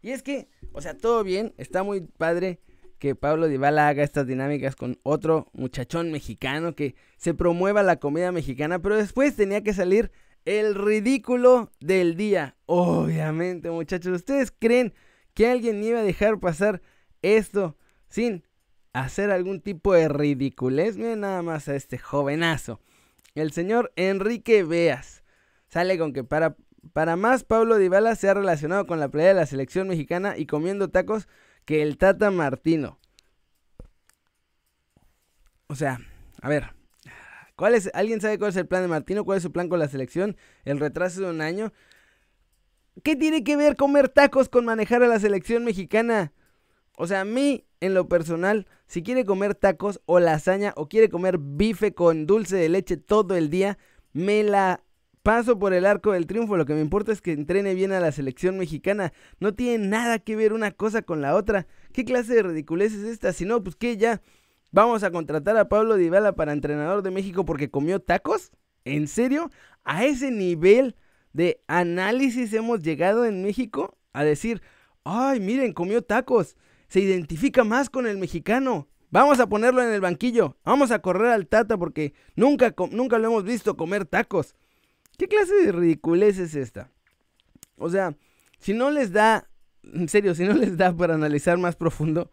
Y 0.03 0.11
es 0.11 0.23
que, 0.23 0.51
o 0.73 0.81
sea, 0.83 0.97
todo 0.97 1.23
bien. 1.23 1.55
Está 1.57 1.83
muy 1.85 2.01
padre 2.01 2.61
que 3.03 3.17
Pablo 3.17 3.49
Dybala 3.49 3.89
haga 3.89 4.05
estas 4.05 4.29
dinámicas 4.29 4.77
con 4.77 5.01
otro 5.03 5.49
muchachón 5.55 6.13
mexicano 6.13 6.77
que 6.77 6.95
se 7.17 7.35
promueva 7.35 7.83
la 7.83 7.97
comida 7.97 8.31
mexicana, 8.31 8.79
pero 8.79 8.97
después 8.97 9.35
tenía 9.35 9.65
que 9.65 9.75
salir 9.75 10.13
el 10.45 10.77
ridículo 10.77 11.73
del 11.81 12.17
día. 12.17 12.55
Obviamente, 12.67 13.73
muchachos, 13.73 14.15
¿ustedes 14.15 14.53
creen 14.57 14.95
que 15.35 15.49
alguien 15.49 15.83
iba 15.83 15.99
a 15.99 16.05
dejar 16.05 16.39
pasar 16.39 16.81
esto 17.23 17.77
sin 18.09 18.45
hacer 18.93 19.33
algún 19.33 19.61
tipo 19.61 19.95
de 19.95 20.07
ridiculez? 20.07 20.97
Miren 20.97 21.23
nada 21.23 21.43
más 21.43 21.67
a 21.67 21.75
este 21.75 21.99
jovenazo 21.99 22.79
el 23.35 23.51
señor 23.51 23.93
Enrique 23.97 24.63
Beas 24.63 25.25
sale 25.67 25.99
con 25.99 26.13
que 26.13 26.23
para, 26.23 26.55
para 26.93 27.17
más 27.17 27.43
Pablo 27.43 27.79
Dybala 27.79 28.15
se 28.15 28.29
ha 28.29 28.35
relacionado 28.35 28.87
con 28.87 29.01
la 29.01 29.09
playa 29.09 29.31
de 29.31 29.35
la 29.35 29.47
selección 29.47 29.89
mexicana 29.89 30.37
y 30.39 30.47
comiendo 30.47 30.89
tacos 30.89 31.27
que 31.65 31.83
el 31.83 31.99
Tata 31.99 32.31
Martino. 32.31 32.99
O 35.67 35.75
sea, 35.75 36.01
a 36.41 36.49
ver, 36.49 36.75
¿cuál 37.57 37.75
es, 37.75 37.91
¿alguien 37.95 38.21
sabe 38.21 38.39
cuál 38.39 38.51
es 38.51 38.57
el 38.57 38.67
plan 38.67 38.83
de 38.83 38.89
Martino? 38.89 39.25
¿Cuál 39.25 39.39
es 39.39 39.43
su 39.43 39.53
plan 39.53 39.69
con 39.69 39.79
la 39.79 39.89
selección? 39.89 40.37
El 40.65 40.81
retraso 40.81 41.23
de 41.23 41.31
un 41.31 41.41
año. 41.41 41.73
¿Qué 43.03 43.17
tiene 43.17 43.43
que 43.43 43.57
ver 43.57 43.77
comer 43.77 44.09
tacos 44.09 44.49
con 44.49 44.65
manejar 44.65 45.03
a 45.03 45.09
la 45.09 45.19
selección 45.19 45.65
mexicana? 45.65 46.33
O 46.99 47.07
sea, 47.07 47.23
a 47.23 47.25
mí, 47.25 47.65
en 47.81 47.95
lo 47.95 48.07
personal, 48.09 48.67
si 48.87 49.03
quiere 49.03 49.25
comer 49.25 49.55
tacos 49.55 50.03
o 50.05 50.21
lasaña 50.21 50.75
o 50.77 50.89
quiere 50.89 51.09
comer 51.09 51.39
bife 51.39 51.95
con 51.95 52.27
dulce 52.27 52.57
de 52.57 52.69
leche 52.69 52.99
todo 52.99 53.35
el 53.35 53.49
día, 53.49 53.79
me 54.13 54.43
la 54.43 54.85
paso 55.23 55.59
por 55.59 55.73
el 55.73 55.87
arco 55.87 56.13
del 56.13 56.27
triunfo. 56.27 56.57
Lo 56.57 56.67
que 56.67 56.75
me 56.75 56.81
importa 56.81 57.13
es 57.13 57.21
que 57.21 57.33
entrene 57.33 57.75
bien 57.75 57.93
a 57.93 58.01
la 58.01 58.13
selección 58.13 58.59
mexicana. 58.59 59.13
No 59.41 59.55
tiene 59.55 59.87
nada 59.87 60.19
que 60.19 60.37
ver 60.37 60.53
una 60.53 60.71
cosa 60.71 61.03
con 61.03 61.21
la 61.21 61.35
otra. 61.35 61.67
¿Qué 61.93 62.05
clase 62.05 62.35
de 62.35 62.43
ridiculez 62.43 62.93
es 62.93 63.05
esta? 63.05 63.33
Si 63.33 63.45
no, 63.45 63.63
pues 63.63 63.77
que 63.77 63.97
ya 63.97 64.21
vamos 64.71 65.03
a 65.03 65.11
contratar 65.11 65.57
a 65.57 65.69
Pablo 65.69 65.97
Dybala 65.97 66.35
para 66.35 66.53
entrenador 66.53 67.03
de 67.03 67.11
México 67.11 67.45
porque 67.45 67.71
comió 67.71 68.01
tacos. 68.01 68.51
¿En 68.85 69.09
serio? 69.09 69.51
¿A 69.85 70.05
ese 70.05 70.31
nivel 70.31 70.97
de 71.33 71.61
análisis 71.69 72.53
hemos 72.53 72.83
llegado 72.83 73.25
en 73.25 73.43
México? 73.43 73.97
A 74.13 74.25
decir, 74.25 74.63
ay, 75.05 75.41
miren, 75.41 75.73
comió 75.73 76.03
tacos 76.03 76.57
se 76.93 77.01
identifica 77.01 77.65
más 77.65 77.89
con 77.89 78.07
el 78.07 78.19
mexicano. 78.19 78.87
Vamos 79.11 79.41
a 79.41 79.49
ponerlo 79.49 79.83
en 79.83 79.95
el 79.95 80.03
banquillo. 80.03 80.59
Vamos 80.63 80.91
a 80.91 80.99
correr 80.99 81.33
al 81.33 81.47
Tata 81.47 81.79
porque 81.79 82.13
nunca, 82.37 82.75
nunca 82.91 83.17
lo 83.17 83.29
hemos 83.29 83.45
visto 83.45 83.79
comer 83.79 84.05
tacos. 84.05 84.55
¿Qué 85.23 85.29
clase 85.29 85.55
de 85.55 85.71
ridiculez 85.71 86.37
es 86.41 86.57
esta? 86.57 86.91
O 87.77 87.89
sea, 87.89 88.17
si 88.59 88.75
no 88.75 88.91
les 88.91 89.13
da, 89.13 89.49
en 89.85 90.09
serio, 90.09 90.35
si 90.35 90.43
no 90.43 90.53
les 90.55 90.77
da 90.77 90.97
para 90.97 91.15
analizar 91.15 91.59
más 91.59 91.77
profundo, 91.77 92.29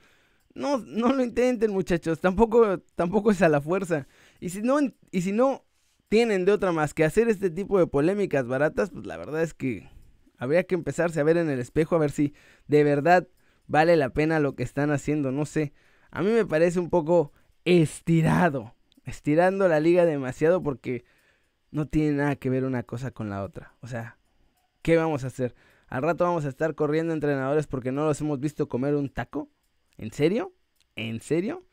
no, 0.55 0.79
no 0.79 1.13
lo 1.13 1.24
intenten, 1.24 1.69
muchachos. 1.69 2.19
Tampoco, 2.19 2.79
tampoco 2.96 3.29
es 3.29 3.43
a 3.43 3.50
la 3.50 3.62
fuerza. 3.62 4.08
Y 4.39 4.50
si 4.50 4.63
no, 4.63 4.79
y 5.12 5.22
si 5.22 5.31
no 5.31 5.65
tienen 6.08 6.46
de 6.46 6.51
otra 6.51 6.72
más 6.72 6.96
que 6.96 7.03
hacer 7.03 7.29
este 7.29 7.51
tipo 7.51 7.77
de 7.77 7.86
polémicas 7.86 8.48
baratas, 8.48 8.89
pues 8.89 9.05
la 9.05 9.17
verdad 9.17 9.43
es 9.43 9.53
que 9.53 9.88
habría 10.39 10.63
que 10.63 10.74
empezarse 10.74 11.19
a 11.19 11.24
ver 11.24 11.38
en 11.38 11.48
el 11.51 11.60
espejo 11.60 11.96
a 11.96 12.00
ver 12.00 12.10
si 12.10 12.34
de 12.65 12.84
verdad 12.84 13.27
vale 13.67 13.98
la 13.98 14.10
pena 14.10 14.39
lo 14.39 14.55
que 14.55 14.63
están 14.63 14.89
haciendo. 14.89 15.31
No 15.31 15.46
sé. 15.46 15.74
A 16.10 16.24
mí 16.24 16.31
me 16.31 16.48
parece 16.48 16.79
un 16.79 16.89
poco 16.89 17.34
estirado. 17.65 18.74
Estirando 19.05 19.67
la 19.67 19.79
liga 19.79 20.05
demasiado 20.05 20.63
porque 20.63 21.05
no 21.71 21.88
tiene 21.88 22.13
nada 22.13 22.35
que 22.35 22.49
ver 22.49 22.65
una 22.65 22.83
cosa 22.83 23.11
con 23.11 23.29
la 23.29 23.43
otra. 23.43 23.75
O 23.81 23.88
sea, 23.88 24.17
¿qué 24.81 24.97
vamos 24.97 25.23
a 25.23 25.27
hacer? 25.27 25.55
Al 25.88 26.03
rato 26.03 26.23
vamos 26.23 26.45
a 26.45 26.49
estar 26.49 26.75
corriendo 26.75 27.13
entrenadores 27.13 27.67
porque 27.67 27.91
no 27.91 28.05
los 28.05 28.21
hemos 28.21 28.39
visto 28.39 28.67
comer 28.67 28.95
un 28.95 29.09
taco. 29.09 29.49
¿En 29.97 30.11
serio? 30.11 30.53
¿En 30.95 31.19
serio? 31.21 31.65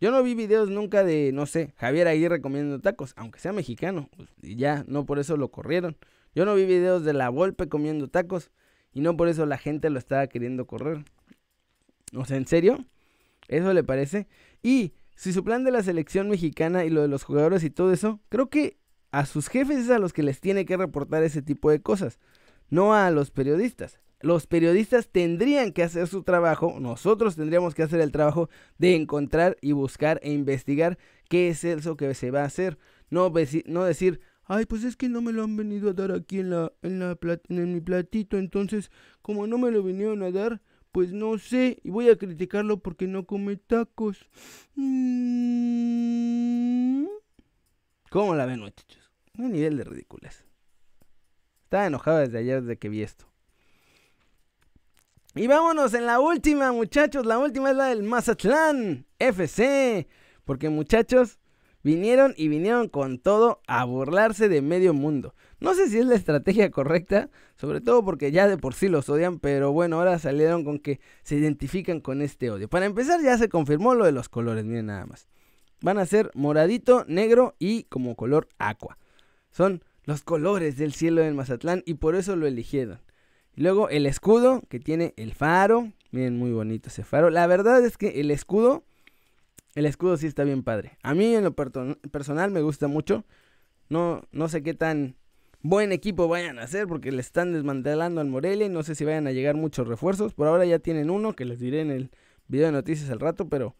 Yo 0.00 0.10
no 0.10 0.22
vi 0.22 0.34
videos 0.34 0.68
nunca 0.70 1.04
de, 1.04 1.32
no 1.32 1.46
sé, 1.46 1.72
Javier 1.76 2.08
Aguirre 2.08 2.40
comiendo 2.42 2.80
tacos, 2.80 3.14
aunque 3.16 3.38
sea 3.38 3.52
mexicano. 3.52 4.10
Pues, 4.16 4.28
y 4.42 4.56
ya, 4.56 4.84
no 4.86 5.06
por 5.06 5.18
eso 5.18 5.36
lo 5.36 5.50
corrieron. 5.50 5.96
Yo 6.34 6.44
no 6.44 6.54
vi 6.54 6.66
videos 6.66 7.04
de 7.04 7.12
la 7.12 7.28
Volpe 7.30 7.68
comiendo 7.68 8.08
tacos 8.08 8.50
y 8.92 9.00
no 9.00 9.16
por 9.16 9.28
eso 9.28 9.46
la 9.46 9.56
gente 9.56 9.88
lo 9.90 9.98
estaba 9.98 10.26
queriendo 10.26 10.66
correr. 10.66 11.04
O 12.14 12.24
sea, 12.24 12.36
¿en 12.36 12.46
serio? 12.46 12.84
¿Eso 13.48 13.72
le 13.72 13.84
parece? 13.84 14.28
Y 14.62 14.94
si 15.16 15.32
su 15.32 15.44
plan 15.44 15.64
de 15.64 15.70
la 15.70 15.82
selección 15.82 16.28
mexicana 16.28 16.84
y 16.84 16.90
lo 16.90 17.02
de 17.02 17.08
los 17.08 17.24
jugadores 17.24 17.64
y 17.64 17.70
todo 17.70 17.92
eso, 17.92 18.20
creo 18.28 18.50
que 18.50 18.78
a 19.18 19.26
sus 19.26 19.48
jefes 19.48 19.78
es 19.78 19.90
a 19.90 19.98
los 19.98 20.12
que 20.12 20.22
les 20.22 20.40
tiene 20.40 20.64
que 20.64 20.76
reportar 20.76 21.22
ese 21.22 21.42
tipo 21.42 21.70
de 21.70 21.80
cosas, 21.80 22.18
no 22.70 22.94
a 22.94 23.10
los 23.10 23.30
periodistas 23.30 24.00
los 24.24 24.46
periodistas 24.46 25.08
tendrían 25.08 25.72
que 25.72 25.82
hacer 25.82 26.06
su 26.06 26.22
trabajo, 26.22 26.78
nosotros 26.80 27.36
tendríamos 27.36 27.74
que 27.74 27.82
hacer 27.82 28.00
el 28.00 28.10
trabajo 28.10 28.48
de 28.78 28.94
encontrar 28.94 29.58
y 29.60 29.72
buscar 29.72 30.18
e 30.22 30.32
investigar 30.32 30.96
qué 31.28 31.48
es 31.48 31.62
eso 31.62 31.98
que 31.98 32.14
se 32.14 32.30
va 32.30 32.40
a 32.40 32.46
hacer. 32.46 32.78
No, 33.10 33.30
no 33.66 33.84
decir, 33.84 34.20
ay, 34.44 34.64
pues 34.64 34.82
es 34.84 34.96
que 34.96 35.10
no 35.10 35.20
me 35.20 35.32
lo 35.32 35.44
han 35.44 35.56
venido 35.56 35.90
a 35.90 35.92
dar 35.92 36.10
aquí 36.10 36.38
en, 36.40 36.48
la, 36.50 36.72
en, 36.80 37.02
en 37.02 37.72
mi 37.72 37.80
platito, 37.82 38.38
entonces 38.38 38.90
como 39.20 39.46
no 39.46 39.58
me 39.58 39.70
lo 39.70 39.82
vinieron 39.82 40.22
a 40.22 40.30
dar, 40.30 40.62
pues 40.90 41.12
no 41.12 41.36
sé, 41.36 41.78
y 41.82 41.90
voy 41.90 42.08
a 42.08 42.16
criticarlo 42.16 42.78
porque 42.78 43.06
no 43.06 43.26
come 43.26 43.56
tacos. 43.56 44.26
Mm. 44.74 45.64
¿Cómo 48.10 48.34
la 48.34 48.46
ven, 48.46 48.60
muchachos? 48.60 49.03
Un 49.36 49.52
nivel 49.52 49.76
de 49.76 49.84
ridículas. 49.84 50.44
Estaba 51.64 51.86
enojado 51.86 52.18
desde 52.18 52.38
ayer 52.38 52.62
desde 52.62 52.78
que 52.78 52.88
vi 52.88 53.02
esto. 53.02 53.26
Y 55.34 55.48
vámonos 55.48 55.92
en 55.94 56.06
la 56.06 56.20
última, 56.20 56.70
muchachos. 56.70 57.26
La 57.26 57.38
última 57.38 57.70
es 57.70 57.76
la 57.76 57.86
del 57.86 58.04
Mazatlán 58.04 59.06
FC. 59.18 60.06
Porque 60.44 60.68
muchachos, 60.68 61.40
vinieron 61.82 62.34
y 62.36 62.48
vinieron 62.48 62.88
con 62.88 63.18
todo 63.18 63.60
a 63.66 63.84
burlarse 63.84 64.48
de 64.48 64.62
medio 64.62 64.94
mundo. 64.94 65.34
No 65.58 65.74
sé 65.74 65.88
si 65.88 65.98
es 65.98 66.06
la 66.06 66.14
estrategia 66.14 66.70
correcta, 66.70 67.30
sobre 67.56 67.80
todo 67.80 68.04
porque 68.04 68.30
ya 68.30 68.46
de 68.46 68.56
por 68.58 68.74
sí 68.74 68.88
los 68.88 69.08
odian, 69.08 69.40
pero 69.40 69.72
bueno, 69.72 69.96
ahora 69.96 70.18
salieron 70.18 70.64
con 70.64 70.78
que 70.78 71.00
se 71.22 71.36
identifican 71.36 72.00
con 72.00 72.22
este 72.22 72.50
odio. 72.50 72.68
Para 72.68 72.86
empezar 72.86 73.20
ya 73.22 73.36
se 73.36 73.48
confirmó 73.48 73.94
lo 73.94 74.04
de 74.04 74.12
los 74.12 74.28
colores, 74.28 74.64
miren 74.64 74.86
nada 74.86 75.06
más. 75.06 75.26
Van 75.80 75.98
a 75.98 76.06
ser 76.06 76.30
moradito, 76.34 77.04
negro 77.08 77.54
y 77.58 77.84
como 77.84 78.14
color 78.14 78.48
aqua. 78.58 78.98
Son 79.54 79.84
los 80.02 80.24
colores 80.24 80.76
del 80.76 80.92
cielo 80.92 81.22
del 81.22 81.34
Mazatlán 81.34 81.84
y 81.86 81.94
por 81.94 82.16
eso 82.16 82.34
lo 82.34 82.48
eligieron. 82.48 82.98
Luego 83.54 83.88
el 83.88 84.04
escudo 84.04 84.62
que 84.68 84.80
tiene 84.80 85.14
el 85.16 85.32
faro. 85.32 85.92
Miren, 86.10 86.36
muy 86.36 86.50
bonito 86.50 86.88
ese 86.88 87.04
faro. 87.04 87.30
La 87.30 87.46
verdad 87.46 87.84
es 87.86 87.96
que 87.96 88.20
el 88.20 88.32
escudo, 88.32 88.82
el 89.76 89.86
escudo 89.86 90.16
sí 90.16 90.26
está 90.26 90.42
bien 90.42 90.64
padre. 90.64 90.98
A 91.04 91.14
mí 91.14 91.36
en 91.36 91.44
lo 91.44 91.54
personal 91.54 92.50
me 92.50 92.62
gusta 92.62 92.88
mucho. 92.88 93.24
No, 93.88 94.22
no 94.32 94.48
sé 94.48 94.64
qué 94.64 94.74
tan 94.74 95.14
buen 95.62 95.92
equipo 95.92 96.26
vayan 96.26 96.58
a 96.58 96.62
hacer 96.62 96.88
porque 96.88 97.12
le 97.12 97.20
están 97.20 97.52
desmantelando 97.52 98.20
al 98.20 98.26
Morelia 98.26 98.66
y 98.66 98.70
no 98.70 98.82
sé 98.82 98.96
si 98.96 99.04
vayan 99.04 99.28
a 99.28 99.30
llegar 99.30 99.54
muchos 99.54 99.86
refuerzos. 99.86 100.34
Por 100.34 100.48
ahora 100.48 100.64
ya 100.64 100.80
tienen 100.80 101.10
uno 101.10 101.34
que 101.34 101.44
les 101.44 101.60
diré 101.60 101.80
en 101.80 101.92
el 101.92 102.10
video 102.48 102.66
de 102.66 102.72
noticias 102.72 103.08
al 103.08 103.20
rato, 103.20 103.48
pero 103.48 103.76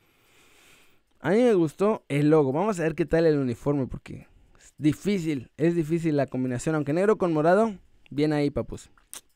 a 1.19 1.31
mí 1.31 1.39
me 1.39 1.55
gustó 1.55 2.05
el 2.09 2.31
logo. 2.31 2.53
Vamos 2.53 2.79
a 2.79 2.85
ver 2.85 2.95
qué 2.95 3.07
tal 3.07 3.27
el 3.27 3.39
uniforme 3.39 3.89
porque 3.89 4.29
difícil, 4.79 5.51
es 5.57 5.75
difícil 5.75 6.17
la 6.17 6.27
combinación, 6.27 6.75
aunque 6.75 6.93
negro 6.93 7.19
con 7.19 7.33
morado, 7.33 7.79
bien 8.11 8.33
ahí, 8.33 8.51
papus. 8.51 8.91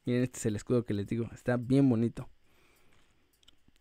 Miren, 0.04 0.22
este 0.22 0.38
es 0.38 0.46
el 0.46 0.56
escudo 0.56 0.84
que 0.84 0.94
les 0.94 1.06
digo. 1.06 1.28
Está 1.34 1.56
bien 1.56 1.88
bonito. 1.88 2.28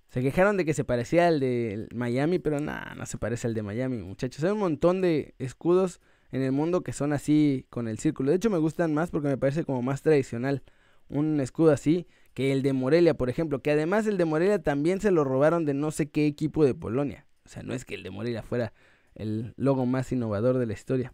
Se 0.09 0.21
quejaron 0.21 0.57
de 0.57 0.65
que 0.65 0.73
se 0.73 0.83
parecía 0.83 1.27
al 1.27 1.39
de 1.39 1.87
Miami, 1.93 2.39
pero 2.39 2.59
nada, 2.59 2.95
no 2.95 3.05
se 3.05 3.17
parece 3.17 3.47
al 3.47 3.53
de 3.53 3.61
Miami, 3.61 3.97
muchachos. 3.97 4.43
Hay 4.43 4.51
un 4.51 4.59
montón 4.59 5.01
de 5.01 5.35
escudos 5.37 5.99
en 6.31 6.41
el 6.41 6.51
mundo 6.51 6.81
que 6.81 6.93
son 6.93 7.13
así 7.13 7.65
con 7.69 7.87
el 7.87 7.99
círculo. 7.99 8.31
De 8.31 8.37
hecho, 8.37 8.49
me 8.49 8.57
gustan 8.57 8.93
más 8.93 9.09
porque 9.09 9.27
me 9.27 9.37
parece 9.37 9.63
como 9.63 9.81
más 9.81 10.01
tradicional 10.01 10.63
un 11.09 11.39
escudo 11.39 11.71
así 11.71 12.07
que 12.33 12.51
el 12.51 12.61
de 12.61 12.73
Morelia, 12.73 13.15
por 13.15 13.29
ejemplo. 13.29 13.61
Que 13.61 13.71
además 13.71 14.07
el 14.07 14.17
de 14.17 14.25
Morelia 14.25 14.61
también 14.61 15.01
se 15.01 15.11
lo 15.11 15.23
robaron 15.23 15.65
de 15.65 15.73
no 15.73 15.91
sé 15.91 16.09
qué 16.09 16.25
equipo 16.25 16.63
de 16.65 16.73
Polonia. 16.73 17.25
O 17.45 17.49
sea, 17.49 17.63
no 17.63 17.73
es 17.73 17.85
que 17.85 17.95
el 17.95 18.03
de 18.03 18.11
Morelia 18.11 18.43
fuera 18.43 18.73
el 19.15 19.53
logo 19.57 19.85
más 19.85 20.11
innovador 20.11 20.57
de 20.57 20.65
la 20.65 20.73
historia. 20.73 21.13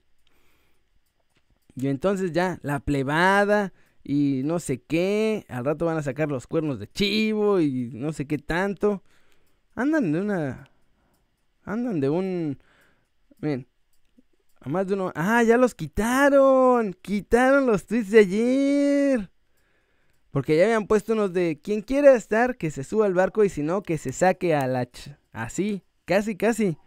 Y 1.76 1.88
entonces 1.88 2.32
ya, 2.32 2.60
la 2.62 2.80
plebada, 2.80 3.74
y 4.04 4.42
no 4.44 4.60
sé 4.60 4.82
qué. 4.82 5.46
Al 5.50 5.66
rato 5.66 5.86
van 5.86 5.98
a 5.98 6.04
sacar 6.04 6.30
los 6.30 6.48
cuernos 6.48 6.80
de 6.80 6.88
chivo 6.88 7.60
y 7.60 7.90
no 7.94 8.14
sé 8.14 8.28
qué 8.28 8.38
tanto. 8.38 9.04
Andan 9.76 10.12
de 10.12 10.22
una. 10.22 10.70
Andan 11.64 12.00
de 12.00 12.10
un. 12.10 12.60
Miren. 13.40 13.68
A 14.60 14.70
más 14.70 14.88
de 14.88 14.94
uno. 14.94 15.12
Ah, 15.16 15.44
ya 15.44 15.58
los 15.58 15.76
quitaron. 15.76 16.94
Quitaron 17.02 17.66
los 17.66 17.86
tweets 17.86 18.12
de 18.12 18.20
ayer. 18.20 19.30
Porque 20.32 20.58
ya 20.58 20.64
habían 20.64 20.88
puesto 20.88 21.14
unos 21.14 21.34
de 21.34 21.60
quien 21.62 21.82
quiera 21.82 22.16
estar, 22.16 22.58
que 22.58 22.72
se 22.72 22.84
suba 22.84 23.06
al 23.06 23.14
barco 23.14 23.44
y 23.44 23.50
si 23.50 23.62
no, 23.62 23.84
que 23.84 23.98
se 23.98 24.12
saque 24.12 24.56
a 24.56 24.66
la... 24.68 24.90
Así, 25.32 25.84
casi, 26.06 26.36
casi. 26.36 26.78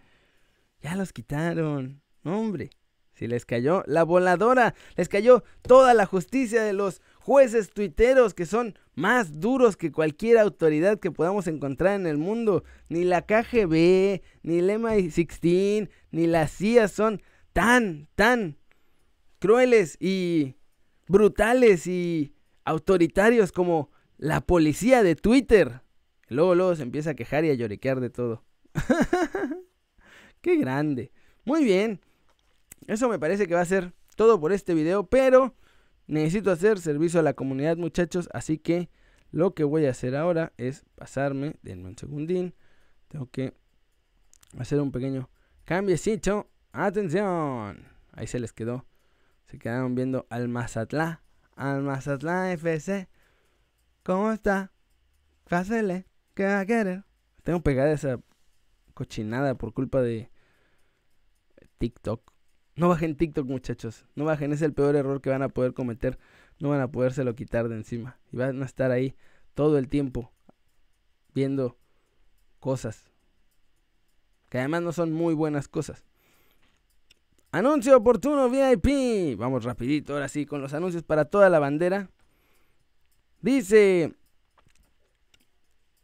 Ya 0.80 0.96
los 0.96 1.12
quitaron. 1.12 2.02
hombre. 2.24 2.70
Si 3.16 3.26
les 3.26 3.46
cayó 3.46 3.82
la 3.86 4.04
voladora, 4.04 4.74
les 4.94 5.08
cayó 5.08 5.42
toda 5.62 5.94
la 5.94 6.04
justicia 6.04 6.62
de 6.62 6.74
los 6.74 7.00
jueces 7.18 7.70
tuiteros 7.70 8.34
que 8.34 8.44
son 8.44 8.78
más 8.94 9.40
duros 9.40 9.78
que 9.78 9.90
cualquier 9.90 10.36
autoridad 10.36 11.00
que 11.00 11.10
podamos 11.10 11.46
encontrar 11.46 11.98
en 11.98 12.06
el 12.06 12.18
mundo. 12.18 12.62
Ni 12.90 13.04
la 13.04 13.22
KGB, 13.22 14.20
ni 14.42 14.58
el 14.58 14.68
MI16, 14.68 15.88
ni 16.10 16.26
la 16.26 16.46
CIA 16.46 16.88
son 16.88 17.22
tan, 17.54 18.06
tan 18.16 18.58
crueles 19.38 19.96
y 19.98 20.56
brutales 21.08 21.86
y 21.86 22.34
autoritarios 22.66 23.50
como 23.50 23.90
la 24.18 24.42
policía 24.42 25.02
de 25.02 25.16
Twitter. 25.16 25.80
Luego, 26.28 26.54
luego 26.54 26.76
se 26.76 26.82
empieza 26.82 27.10
a 27.10 27.14
quejar 27.14 27.46
y 27.46 27.50
a 27.50 27.54
lloriquear 27.54 28.00
de 28.00 28.10
todo. 28.10 28.44
¡Qué 30.42 30.56
grande! 30.56 31.12
Muy 31.46 31.64
bien. 31.64 32.00
Eso 32.86 33.08
me 33.08 33.18
parece 33.18 33.46
que 33.46 33.54
va 33.54 33.60
a 33.60 33.66
ser 33.66 33.92
todo 34.16 34.40
por 34.40 34.52
este 34.52 34.74
video, 34.74 35.06
pero 35.06 35.54
necesito 36.06 36.50
hacer 36.50 36.78
servicio 36.78 37.20
a 37.20 37.22
la 37.22 37.34
comunidad 37.34 37.76
muchachos, 37.76 38.28
así 38.32 38.58
que 38.58 38.88
lo 39.30 39.54
que 39.54 39.64
voy 39.64 39.86
a 39.86 39.90
hacer 39.90 40.16
ahora 40.16 40.52
es 40.56 40.84
pasarme, 40.94 41.56
denme 41.62 41.88
un 41.88 41.98
segundín, 41.98 42.54
tengo 43.08 43.30
que 43.30 43.54
hacer 44.58 44.80
un 44.80 44.92
pequeño 44.92 45.28
cambiecito, 45.64 46.48
atención, 46.72 47.88
ahí 48.12 48.26
se 48.26 48.38
les 48.38 48.52
quedó, 48.52 48.86
se 49.46 49.58
quedaron 49.58 49.94
viendo 49.94 50.26
al 50.30 50.48
Mazatlán, 50.48 51.20
al 51.56 51.82
Mazatlán 51.82 52.50
FC, 52.50 53.08
¿cómo 54.02 54.32
está? 54.32 54.72
Pásele, 55.48 56.06
¿qué 56.34 56.44
va 56.44 56.60
a 56.60 56.66
querer? 56.66 57.04
Tengo 57.42 57.60
pegada 57.60 57.92
esa 57.92 58.20
cochinada 58.94 59.54
por 59.56 59.72
culpa 59.72 60.00
de 60.02 60.30
TikTok. 61.78 62.35
No 62.76 62.88
bajen 62.88 63.16
TikTok, 63.16 63.46
muchachos. 63.46 64.04
No 64.14 64.24
bajen, 64.24 64.52
es 64.52 64.62
el 64.62 64.74
peor 64.74 64.96
error 64.96 65.20
que 65.22 65.30
van 65.30 65.42
a 65.42 65.48
poder 65.48 65.72
cometer. 65.72 66.18
No 66.58 66.68
van 66.68 66.80
a 66.80 66.92
podérselo 66.92 67.34
quitar 67.34 67.68
de 67.68 67.76
encima. 67.76 68.18
Y 68.30 68.36
van 68.36 68.62
a 68.62 68.66
estar 68.66 68.90
ahí 68.90 69.16
todo 69.54 69.78
el 69.78 69.88
tiempo 69.88 70.30
viendo 71.34 71.78
cosas. 72.60 73.10
Que 74.50 74.58
además 74.58 74.82
no 74.82 74.92
son 74.92 75.12
muy 75.12 75.34
buenas 75.34 75.68
cosas. 75.68 76.04
Anuncio 77.50 77.96
oportuno 77.96 78.50
VIP. 78.50 79.38
Vamos 79.38 79.64
rapidito, 79.64 80.12
ahora 80.12 80.28
sí, 80.28 80.44
con 80.44 80.60
los 80.60 80.74
anuncios 80.74 81.02
para 81.02 81.24
toda 81.24 81.48
la 81.48 81.58
bandera. 81.58 82.10
Dice 83.40 84.14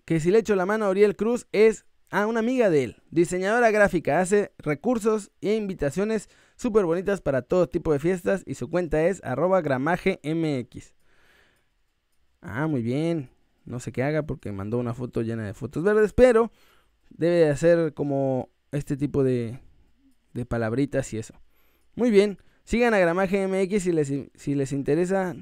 que 0.07 0.21
si 0.21 0.31
le 0.31 0.39
echo 0.39 0.57
la 0.57 0.65
mano 0.65 0.87
a 0.87 0.89
Oriel 0.89 1.17
Cruz 1.17 1.47
es 1.53 1.85
a 2.13 2.27
una 2.27 2.41
amiga 2.41 2.69
de 2.69 2.85
él, 2.85 2.97
diseñadora 3.11 3.71
gráfica, 3.71 4.21
hace 4.21 4.53
recursos 4.59 5.33
e 5.41 5.57
invitaciones 5.57 6.29
súper 6.57 6.85
bonitas 6.85 7.23
para 7.23 7.41
todo 7.41 7.71
tipo 7.71 7.91
de 7.91 7.99
fiestas 7.99 8.43
y 8.47 8.55
su 8.55 8.69
cuenta 8.69 9.03
es 9.07 9.25
arroba 9.25 9.63
gramajemx. 9.63 10.95
Ah, 12.43 12.67
muy 12.67 12.83
bien. 12.83 13.31
No 13.65 13.81
sé 13.81 13.93
qué 13.93 14.03
haga 14.03 14.25
porque 14.25 14.53
mandó 14.53 14.77
una 14.77 14.93
foto 14.93 15.23
llena 15.23 15.47
de 15.47 15.55
fotos 15.55 15.85
verdes, 15.85 16.13
pero 16.13 16.53
debe 17.09 17.37
de 17.37 17.49
hacer 17.49 17.95
como 17.95 18.51
este 18.73 18.99
tipo 18.99 19.25
de, 19.25 19.61
de 20.35 20.45
palabritas 20.45 21.11
y 21.15 21.19
eso. 21.19 21.33
Muy 21.95 22.11
bien, 22.11 22.37
sigan 22.65 22.93
a 22.93 22.99
Gramaje 22.99 23.49
MX 23.49 23.83
si 23.85 23.93
les, 23.93 24.13
si 24.35 24.55
les 24.55 24.73
interesa 24.73 25.35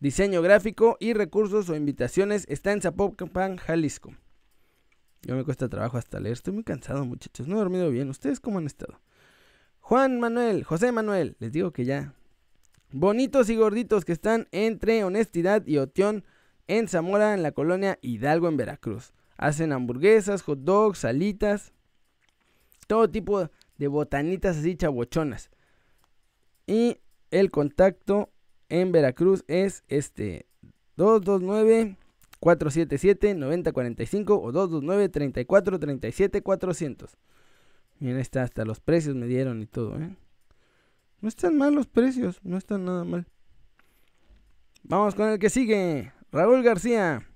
diseño 0.00 0.42
gráfico 0.42 0.96
y 0.98 1.12
recursos 1.12 1.68
o 1.68 1.76
invitaciones. 1.76 2.46
Está 2.48 2.72
en 2.72 2.82
Zapopan, 2.82 3.58
Jalisco. 3.58 4.12
Yo 5.22 5.36
me 5.36 5.44
cuesta 5.44 5.68
trabajo 5.68 5.98
hasta 5.98 6.18
leer. 6.20 6.34
Estoy 6.34 6.54
muy 6.54 6.64
cansado, 6.64 7.04
muchachos. 7.04 7.46
No 7.46 7.56
he 7.56 7.58
dormido 7.58 7.90
bien. 7.90 8.08
¿Ustedes 8.08 8.40
cómo 8.40 8.58
han 8.58 8.66
estado? 8.66 9.00
Juan 9.80 10.18
Manuel, 10.20 10.64
José 10.64 10.92
Manuel. 10.92 11.36
Les 11.40 11.52
digo 11.52 11.72
que 11.72 11.84
ya. 11.84 12.14
Bonitos 12.92 13.50
y 13.50 13.56
gorditos 13.56 14.04
que 14.04 14.12
están 14.12 14.48
entre 14.50 15.04
Honestidad 15.04 15.66
y 15.66 15.78
Otión 15.78 16.24
en 16.66 16.88
Zamora, 16.88 17.34
en 17.34 17.42
la 17.42 17.52
colonia 17.52 17.98
Hidalgo, 18.00 18.48
en 18.48 18.56
Veracruz. 18.56 19.12
Hacen 19.36 19.72
hamburguesas, 19.72 20.42
hot 20.42 20.60
dogs, 20.60 21.00
salitas. 21.00 21.72
Todo 22.86 23.10
tipo 23.10 23.50
de 23.78 23.88
botanitas 23.88 24.58
así 24.58 24.76
chabochonas. 24.76 25.50
Y 26.66 26.98
el 27.30 27.50
contacto 27.50 28.30
en 28.68 28.92
Veracruz 28.92 29.44
es 29.48 29.84
este 29.88 30.46
229 30.96 31.96
477 32.40 33.34
9045 33.34 34.40
o 34.40 34.52
229 34.52 35.08
3437 35.08 36.42
400. 36.42 37.16
Miren, 38.00 38.18
está 38.18 38.42
hasta 38.42 38.64
los 38.64 38.80
precios 38.80 39.14
me 39.14 39.26
dieron 39.26 39.62
y 39.62 39.66
todo, 39.66 40.00
¿eh? 40.00 40.16
No 41.20 41.28
están 41.28 41.58
mal 41.58 41.74
los 41.74 41.86
precios, 41.86 42.40
no 42.42 42.56
están 42.56 42.86
nada 42.86 43.04
mal. 43.04 43.26
Vamos 44.82 45.14
con 45.14 45.28
el 45.28 45.38
que 45.38 45.50
sigue. 45.50 46.12
Raúl 46.32 46.62
García 46.62 47.26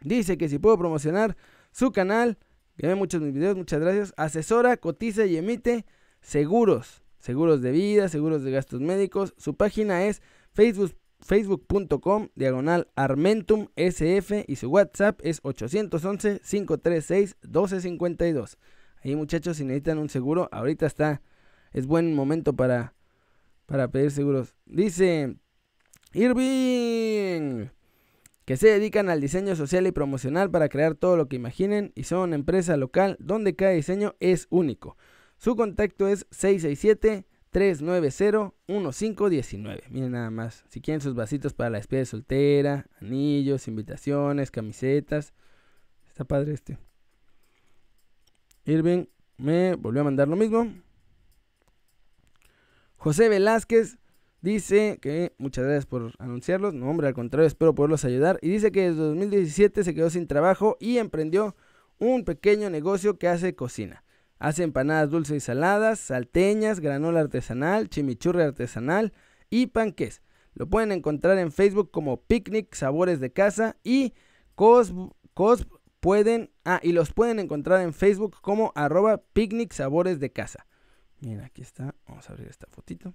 dice 0.00 0.36
que 0.36 0.48
si 0.48 0.58
puedo 0.58 0.76
promocionar 0.76 1.36
su 1.70 1.92
canal, 1.92 2.36
que 2.76 2.88
ve 2.88 2.96
muchos 2.96 3.22
mis 3.22 3.32
videos, 3.32 3.56
muchas 3.56 3.80
gracias. 3.80 4.12
Asesora, 4.16 4.76
cotiza 4.76 5.24
y 5.26 5.36
emite 5.36 5.86
seguros, 6.20 7.04
seguros 7.20 7.62
de 7.62 7.70
vida, 7.70 8.08
seguros 8.08 8.42
de 8.42 8.50
gastos 8.50 8.80
médicos. 8.80 9.34
Su 9.36 9.54
página 9.54 10.04
es 10.04 10.20
Facebook 10.52 10.92
facebook.com 11.22 12.28
diagonal 12.34 12.88
Armentum 12.96 13.68
SF 13.76 14.44
y 14.46 14.56
su 14.56 14.68
WhatsApp 14.68 15.20
es 15.22 15.40
811 15.42 16.40
536 16.40 17.36
1252. 17.42 18.58
Ahí 19.04 19.16
muchachos, 19.16 19.56
si 19.56 19.64
necesitan 19.64 19.98
un 19.98 20.08
seguro, 20.08 20.48
ahorita 20.52 20.86
está, 20.86 21.22
es 21.72 21.86
buen 21.86 22.14
momento 22.14 22.54
para, 22.54 22.94
para 23.66 23.88
pedir 23.88 24.10
seguros. 24.10 24.54
Dice 24.66 25.36
Irving, 26.12 27.68
que 28.44 28.56
se 28.56 28.68
dedican 28.68 29.08
al 29.08 29.20
diseño 29.20 29.56
social 29.56 29.86
y 29.86 29.92
promocional 29.92 30.50
para 30.50 30.68
crear 30.68 30.94
todo 30.94 31.16
lo 31.16 31.28
que 31.28 31.36
imaginen 31.36 31.92
y 31.94 32.04
son 32.04 32.20
una 32.20 32.36
empresa 32.36 32.76
local 32.76 33.16
donde 33.18 33.56
cada 33.56 33.72
diseño 33.72 34.14
es 34.20 34.46
único. 34.50 34.96
Su 35.36 35.56
contacto 35.56 36.06
es 36.06 36.26
667 36.30 37.26
390 37.52 38.54
1519. 38.66 39.84
Miren 39.90 40.12
nada 40.12 40.30
más. 40.30 40.64
Si 40.68 40.80
quieren 40.80 41.02
sus 41.02 41.14
vasitos 41.14 41.52
para 41.52 41.70
la 41.70 41.78
despedida 41.78 42.06
soltera, 42.06 42.86
anillos, 43.00 43.68
invitaciones, 43.68 44.50
camisetas. 44.50 45.34
Está 46.08 46.24
padre 46.24 46.54
este. 46.54 46.78
Irving 48.64 49.04
me 49.36 49.74
volvió 49.74 50.00
a 50.00 50.04
mandar 50.04 50.28
lo 50.28 50.36
mismo. 50.36 50.72
José 52.96 53.28
Velázquez 53.28 53.98
dice 54.40 54.98
que 55.02 55.34
muchas 55.36 55.64
gracias 55.64 55.86
por 55.86 56.12
anunciarlos. 56.18 56.72
No, 56.72 56.88
hombre, 56.88 57.08
al 57.08 57.14
contrario, 57.14 57.46
espero 57.46 57.74
poderlos 57.74 58.06
ayudar. 58.06 58.38
Y 58.40 58.48
dice 58.48 58.72
que 58.72 58.88
desde 58.88 59.02
2017 59.02 59.84
se 59.84 59.94
quedó 59.94 60.08
sin 60.08 60.26
trabajo 60.26 60.78
y 60.80 60.98
emprendió 60.98 61.54
un 61.98 62.24
pequeño 62.24 62.70
negocio 62.70 63.18
que 63.18 63.28
hace 63.28 63.54
cocina. 63.54 64.04
Hace 64.42 64.64
empanadas 64.64 65.08
dulces 65.08 65.36
y 65.36 65.40
saladas, 65.40 66.00
salteñas, 66.00 66.80
granola 66.80 67.20
artesanal, 67.20 67.88
chimichurri 67.88 68.42
artesanal 68.42 69.12
y 69.50 69.68
panques. 69.68 70.20
Lo 70.54 70.68
pueden 70.68 70.90
encontrar 70.90 71.38
en 71.38 71.52
Facebook 71.52 71.92
como 71.92 72.22
Picnic 72.22 72.74
Sabores 72.74 73.20
de 73.20 73.32
Casa 73.32 73.76
y 73.84 74.14
Cos, 74.56 74.92
Cos 75.34 75.68
pueden, 76.00 76.50
ah, 76.64 76.80
y 76.82 76.90
los 76.90 77.12
pueden 77.12 77.38
encontrar 77.38 77.82
en 77.82 77.94
Facebook 77.94 78.34
como 78.42 78.72
arroba 78.74 79.22
picnic 79.32 79.72
sabores 79.72 80.18
de 80.18 80.32
casa. 80.32 80.66
Miren, 81.20 81.44
aquí 81.44 81.62
está, 81.62 81.94
vamos 82.08 82.28
a 82.28 82.32
abrir 82.32 82.48
esta 82.48 82.66
fotito. 82.66 83.14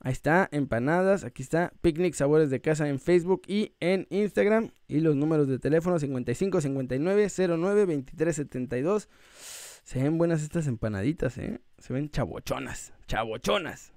Ahí 0.00 0.12
está, 0.12 0.48
empanadas, 0.52 1.24
aquí 1.24 1.42
está, 1.42 1.72
picnic 1.80 2.14
sabores 2.14 2.50
de 2.50 2.60
casa 2.60 2.88
en 2.88 3.00
Facebook 3.00 3.42
y 3.46 3.72
en 3.80 4.06
Instagram. 4.10 4.70
Y 4.86 5.00
los 5.00 5.16
números 5.16 5.48
de 5.48 5.58
teléfono 5.58 5.98
55 5.98 6.60
59 6.60 7.28
09 7.36 7.86
23 7.86 8.36
72. 8.36 9.08
Se 9.82 10.02
ven 10.02 10.18
buenas 10.18 10.42
estas 10.42 10.66
empanaditas, 10.66 11.38
¿eh? 11.38 11.60
Se 11.78 11.92
ven 11.92 12.10
chabochonas, 12.10 12.92
chabochonas. 13.06 13.92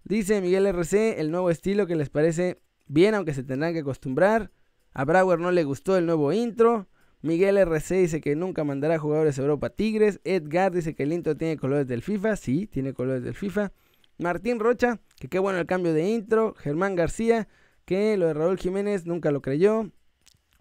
Dice 0.04 0.40
Miguel 0.40 0.66
RC, 0.66 1.20
el 1.20 1.30
nuevo 1.30 1.50
estilo 1.50 1.86
que 1.86 1.96
les 1.96 2.10
parece 2.10 2.60
bien, 2.86 3.14
aunque 3.14 3.32
se 3.32 3.42
tendrán 3.42 3.72
que 3.72 3.80
acostumbrar. 3.80 4.50
A 4.92 5.04
Brauer 5.04 5.38
no 5.38 5.50
le 5.50 5.64
gustó 5.64 5.96
el 5.96 6.06
nuevo 6.06 6.32
intro. 6.32 6.88
Miguel 7.22 7.56
RC 7.56 7.94
dice 7.94 8.20
que 8.20 8.36
nunca 8.36 8.64
mandará 8.64 8.98
jugadores 8.98 9.38
a 9.38 9.42
Europa 9.42 9.70
Tigres. 9.70 10.20
Edgar 10.24 10.72
dice 10.72 10.94
que 10.94 11.04
el 11.04 11.12
intro 11.12 11.36
tiene 11.36 11.56
colores 11.56 11.86
del 11.86 12.02
FIFA. 12.02 12.36
Sí, 12.36 12.66
tiene 12.66 12.92
colores 12.92 13.24
del 13.24 13.34
FIFA. 13.34 13.72
Martín 14.18 14.60
Rocha, 14.60 15.00
que 15.18 15.28
qué 15.28 15.38
bueno 15.38 15.58
el 15.58 15.66
cambio 15.66 15.94
de 15.94 16.06
intro. 16.08 16.54
Germán 16.58 16.96
García, 16.96 17.48
que 17.86 18.16
lo 18.16 18.26
de 18.26 18.34
Raúl 18.34 18.58
Jiménez 18.58 19.06
nunca 19.06 19.30
lo 19.30 19.40
creyó. 19.40 19.90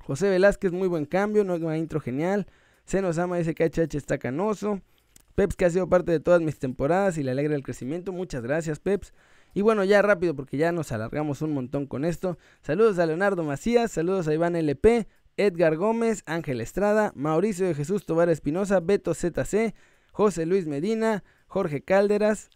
José 0.05 0.29
Velázquez, 0.29 0.71
muy 0.73 0.87
buen 0.87 1.05
cambio, 1.05 1.43
nueva 1.43 1.77
intro 1.77 2.01
genial. 2.01 2.45
Senosama 2.85 3.37
dice 3.37 3.55
que 3.55 3.63
HH 3.65 3.95
está 3.95 4.17
canoso. 4.17 4.81
Peps, 5.35 5.55
que 5.55 5.65
ha 5.65 5.69
sido 5.69 5.87
parte 5.87 6.11
de 6.11 6.19
todas 6.19 6.41
mis 6.41 6.59
temporadas 6.59 7.17
y 7.17 7.23
le 7.23 7.31
alegra 7.31 7.55
el 7.55 7.63
crecimiento. 7.63 8.11
Muchas 8.11 8.43
gracias, 8.43 8.79
Peps. 8.79 9.13
Y 9.53 9.61
bueno, 9.61 9.83
ya 9.83 10.01
rápido 10.01 10.35
porque 10.35 10.57
ya 10.57 10.71
nos 10.71 10.91
alargamos 10.91 11.41
un 11.41 11.53
montón 11.53 11.87
con 11.87 12.05
esto. 12.05 12.37
Saludos 12.61 12.99
a 12.99 13.05
Leonardo 13.05 13.43
Macías, 13.43 13.91
saludos 13.91 14.27
a 14.27 14.33
Iván 14.33 14.55
LP, 14.55 15.07
Edgar 15.37 15.77
Gómez, 15.77 16.23
Ángel 16.25 16.59
Estrada, 16.59 17.13
Mauricio 17.15 17.65
de 17.65 17.73
Jesús 17.73 18.05
Tobar 18.05 18.29
Espinosa, 18.29 18.79
Beto 18.79 19.13
ZC, 19.13 19.73
José 20.11 20.45
Luis 20.45 20.67
Medina, 20.67 21.23
Jorge 21.47 21.81
Cálderas, 21.81 22.49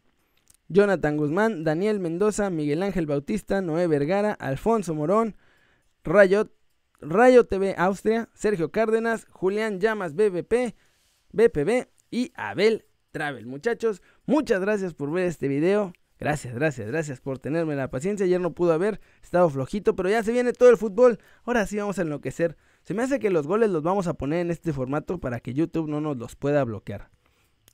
Jonathan 0.67 1.17
Guzmán, 1.17 1.63
Daniel 1.63 1.99
Mendoza, 1.99 2.49
Miguel 2.49 2.83
Ángel 2.83 3.05
Bautista, 3.05 3.61
Noé 3.61 3.87
Vergara, 3.87 4.33
Alfonso 4.33 4.93
Morón, 4.93 5.35
Rayo, 6.03 6.51
Rayo 6.99 7.45
TV 7.45 7.75
Austria, 7.77 8.29
Sergio 8.33 8.71
Cárdenas, 8.71 9.27
Julián 9.29 9.79
Llamas 9.79 10.15
BBP, 10.15 10.75
BPB 11.31 11.87
y 12.09 12.31
Abel 12.35 12.85
Travel. 13.11 13.45
Muchachos, 13.45 14.01
muchas 14.25 14.61
gracias 14.61 14.93
por 14.93 15.11
ver 15.11 15.25
este 15.25 15.47
video. 15.47 15.93
Gracias, 16.19 16.55
gracias, 16.55 16.87
gracias 16.87 17.21
por 17.21 17.37
tenerme 17.37 17.75
la 17.75 17.91
paciencia. 17.91 18.25
Ayer 18.25 18.41
no 18.41 18.53
pudo 18.53 18.73
haber 18.73 18.99
estado 19.21 19.49
flojito, 19.49 19.95
pero 19.95 20.09
ya 20.09 20.23
se 20.23 20.31
viene 20.31 20.53
todo 20.53 20.69
el 20.69 20.77
fútbol. 20.77 21.19
Ahora 21.43 21.67
sí 21.67 21.77
vamos 21.77 21.99
a 21.99 22.01
enloquecer. 22.01 22.57
Se 22.81 22.95
me 22.95 23.03
hace 23.03 23.19
que 23.19 23.29
los 23.29 23.45
goles 23.45 23.69
los 23.69 23.83
vamos 23.83 24.07
a 24.07 24.15
poner 24.15 24.39
en 24.39 24.49
este 24.49 24.73
formato 24.73 25.19
para 25.19 25.39
que 25.39 25.53
YouTube 25.53 25.87
no 25.87 26.01
nos 26.01 26.17
los 26.17 26.35
pueda 26.35 26.63
bloquear. 26.63 27.11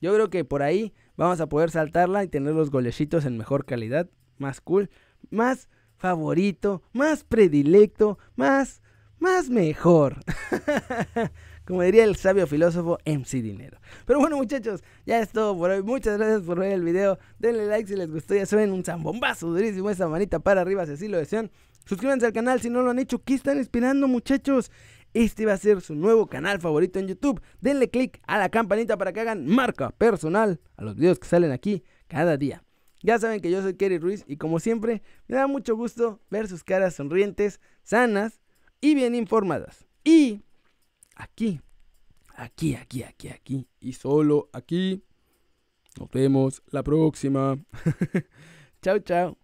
Yo 0.00 0.12
creo 0.12 0.28
que 0.28 0.44
por 0.44 0.62
ahí 0.62 0.92
vamos 1.16 1.40
a 1.40 1.48
poder 1.48 1.70
saltarla 1.70 2.24
y 2.24 2.28
tener 2.28 2.54
los 2.54 2.70
golecitos 2.70 3.24
en 3.24 3.38
mejor 3.38 3.64
calidad, 3.64 4.10
más 4.36 4.60
cool, 4.60 4.90
más 5.30 5.70
favorito, 5.96 6.82
más 6.92 7.24
predilecto, 7.24 8.18
más, 8.36 8.82
más 9.24 9.48
mejor. 9.48 10.16
Como 11.66 11.82
diría 11.82 12.04
el 12.04 12.14
sabio 12.14 12.46
filósofo 12.46 12.98
MC 13.06 13.40
Dinero. 13.40 13.78
Pero 14.04 14.20
bueno 14.20 14.36
muchachos, 14.36 14.84
ya 15.06 15.18
es 15.18 15.30
todo 15.30 15.56
por 15.56 15.70
hoy. 15.70 15.82
Muchas 15.82 16.18
gracias 16.18 16.42
por 16.42 16.58
ver 16.58 16.72
el 16.72 16.82
video. 16.82 17.18
Denle 17.38 17.66
like 17.66 17.88
si 17.88 17.96
les 17.96 18.10
gustó. 18.10 18.34
Ya 18.34 18.44
suben 18.44 18.70
un 18.70 18.84
zambombazo 18.84 19.48
durísimo. 19.48 19.88
Esa 19.88 20.08
manita 20.08 20.40
para 20.40 20.60
arriba 20.60 20.84
si 20.84 20.92
así 20.92 21.08
lo 21.08 21.16
desean. 21.16 21.50
Suscríbanse 21.86 22.26
al 22.26 22.34
canal 22.34 22.60
si 22.60 22.68
no 22.68 22.82
lo 22.82 22.90
han 22.90 22.98
hecho. 22.98 23.24
¿Qué 23.24 23.32
están 23.32 23.58
esperando 23.58 24.06
muchachos? 24.08 24.70
Este 25.14 25.46
va 25.46 25.54
a 25.54 25.58
ser 25.58 25.80
su 25.80 25.94
nuevo 25.94 26.26
canal 26.26 26.60
favorito 26.60 26.98
en 26.98 27.08
YouTube. 27.08 27.40
Denle 27.62 27.88
click 27.88 28.20
a 28.26 28.38
la 28.38 28.50
campanita 28.50 28.98
para 28.98 29.14
que 29.14 29.20
hagan 29.20 29.46
marca 29.46 29.88
personal 29.90 30.60
a 30.76 30.84
los 30.84 30.96
videos 30.96 31.18
que 31.18 31.28
salen 31.28 31.50
aquí 31.50 31.82
cada 32.08 32.36
día. 32.36 32.62
Ya 33.02 33.18
saben 33.18 33.40
que 33.40 33.50
yo 33.50 33.62
soy 33.62 33.74
Kerry 33.74 33.98
Ruiz 33.98 34.24
y 34.28 34.36
como 34.36 34.60
siempre 34.60 35.02
me 35.28 35.36
da 35.36 35.46
mucho 35.46 35.76
gusto 35.76 36.20
ver 36.28 36.46
sus 36.46 36.62
caras 36.62 36.94
sonrientes, 36.94 37.60
sanas 37.82 38.43
y 38.84 38.94
bien 38.94 39.14
informadas. 39.14 39.86
Y 40.04 40.42
aquí, 41.16 41.58
aquí, 42.36 42.74
aquí, 42.74 43.02
aquí, 43.02 43.28
aquí 43.28 43.66
y 43.80 43.94
solo 43.94 44.50
aquí. 44.52 45.02
Nos 45.98 46.10
vemos 46.10 46.62
la 46.66 46.82
próxima. 46.82 47.58
chao, 48.82 48.98
chao. 48.98 49.38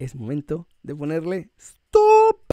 Es 0.00 0.16
momento 0.16 0.66
de 0.82 0.96
ponerle 0.96 1.52
stop. 1.56 2.40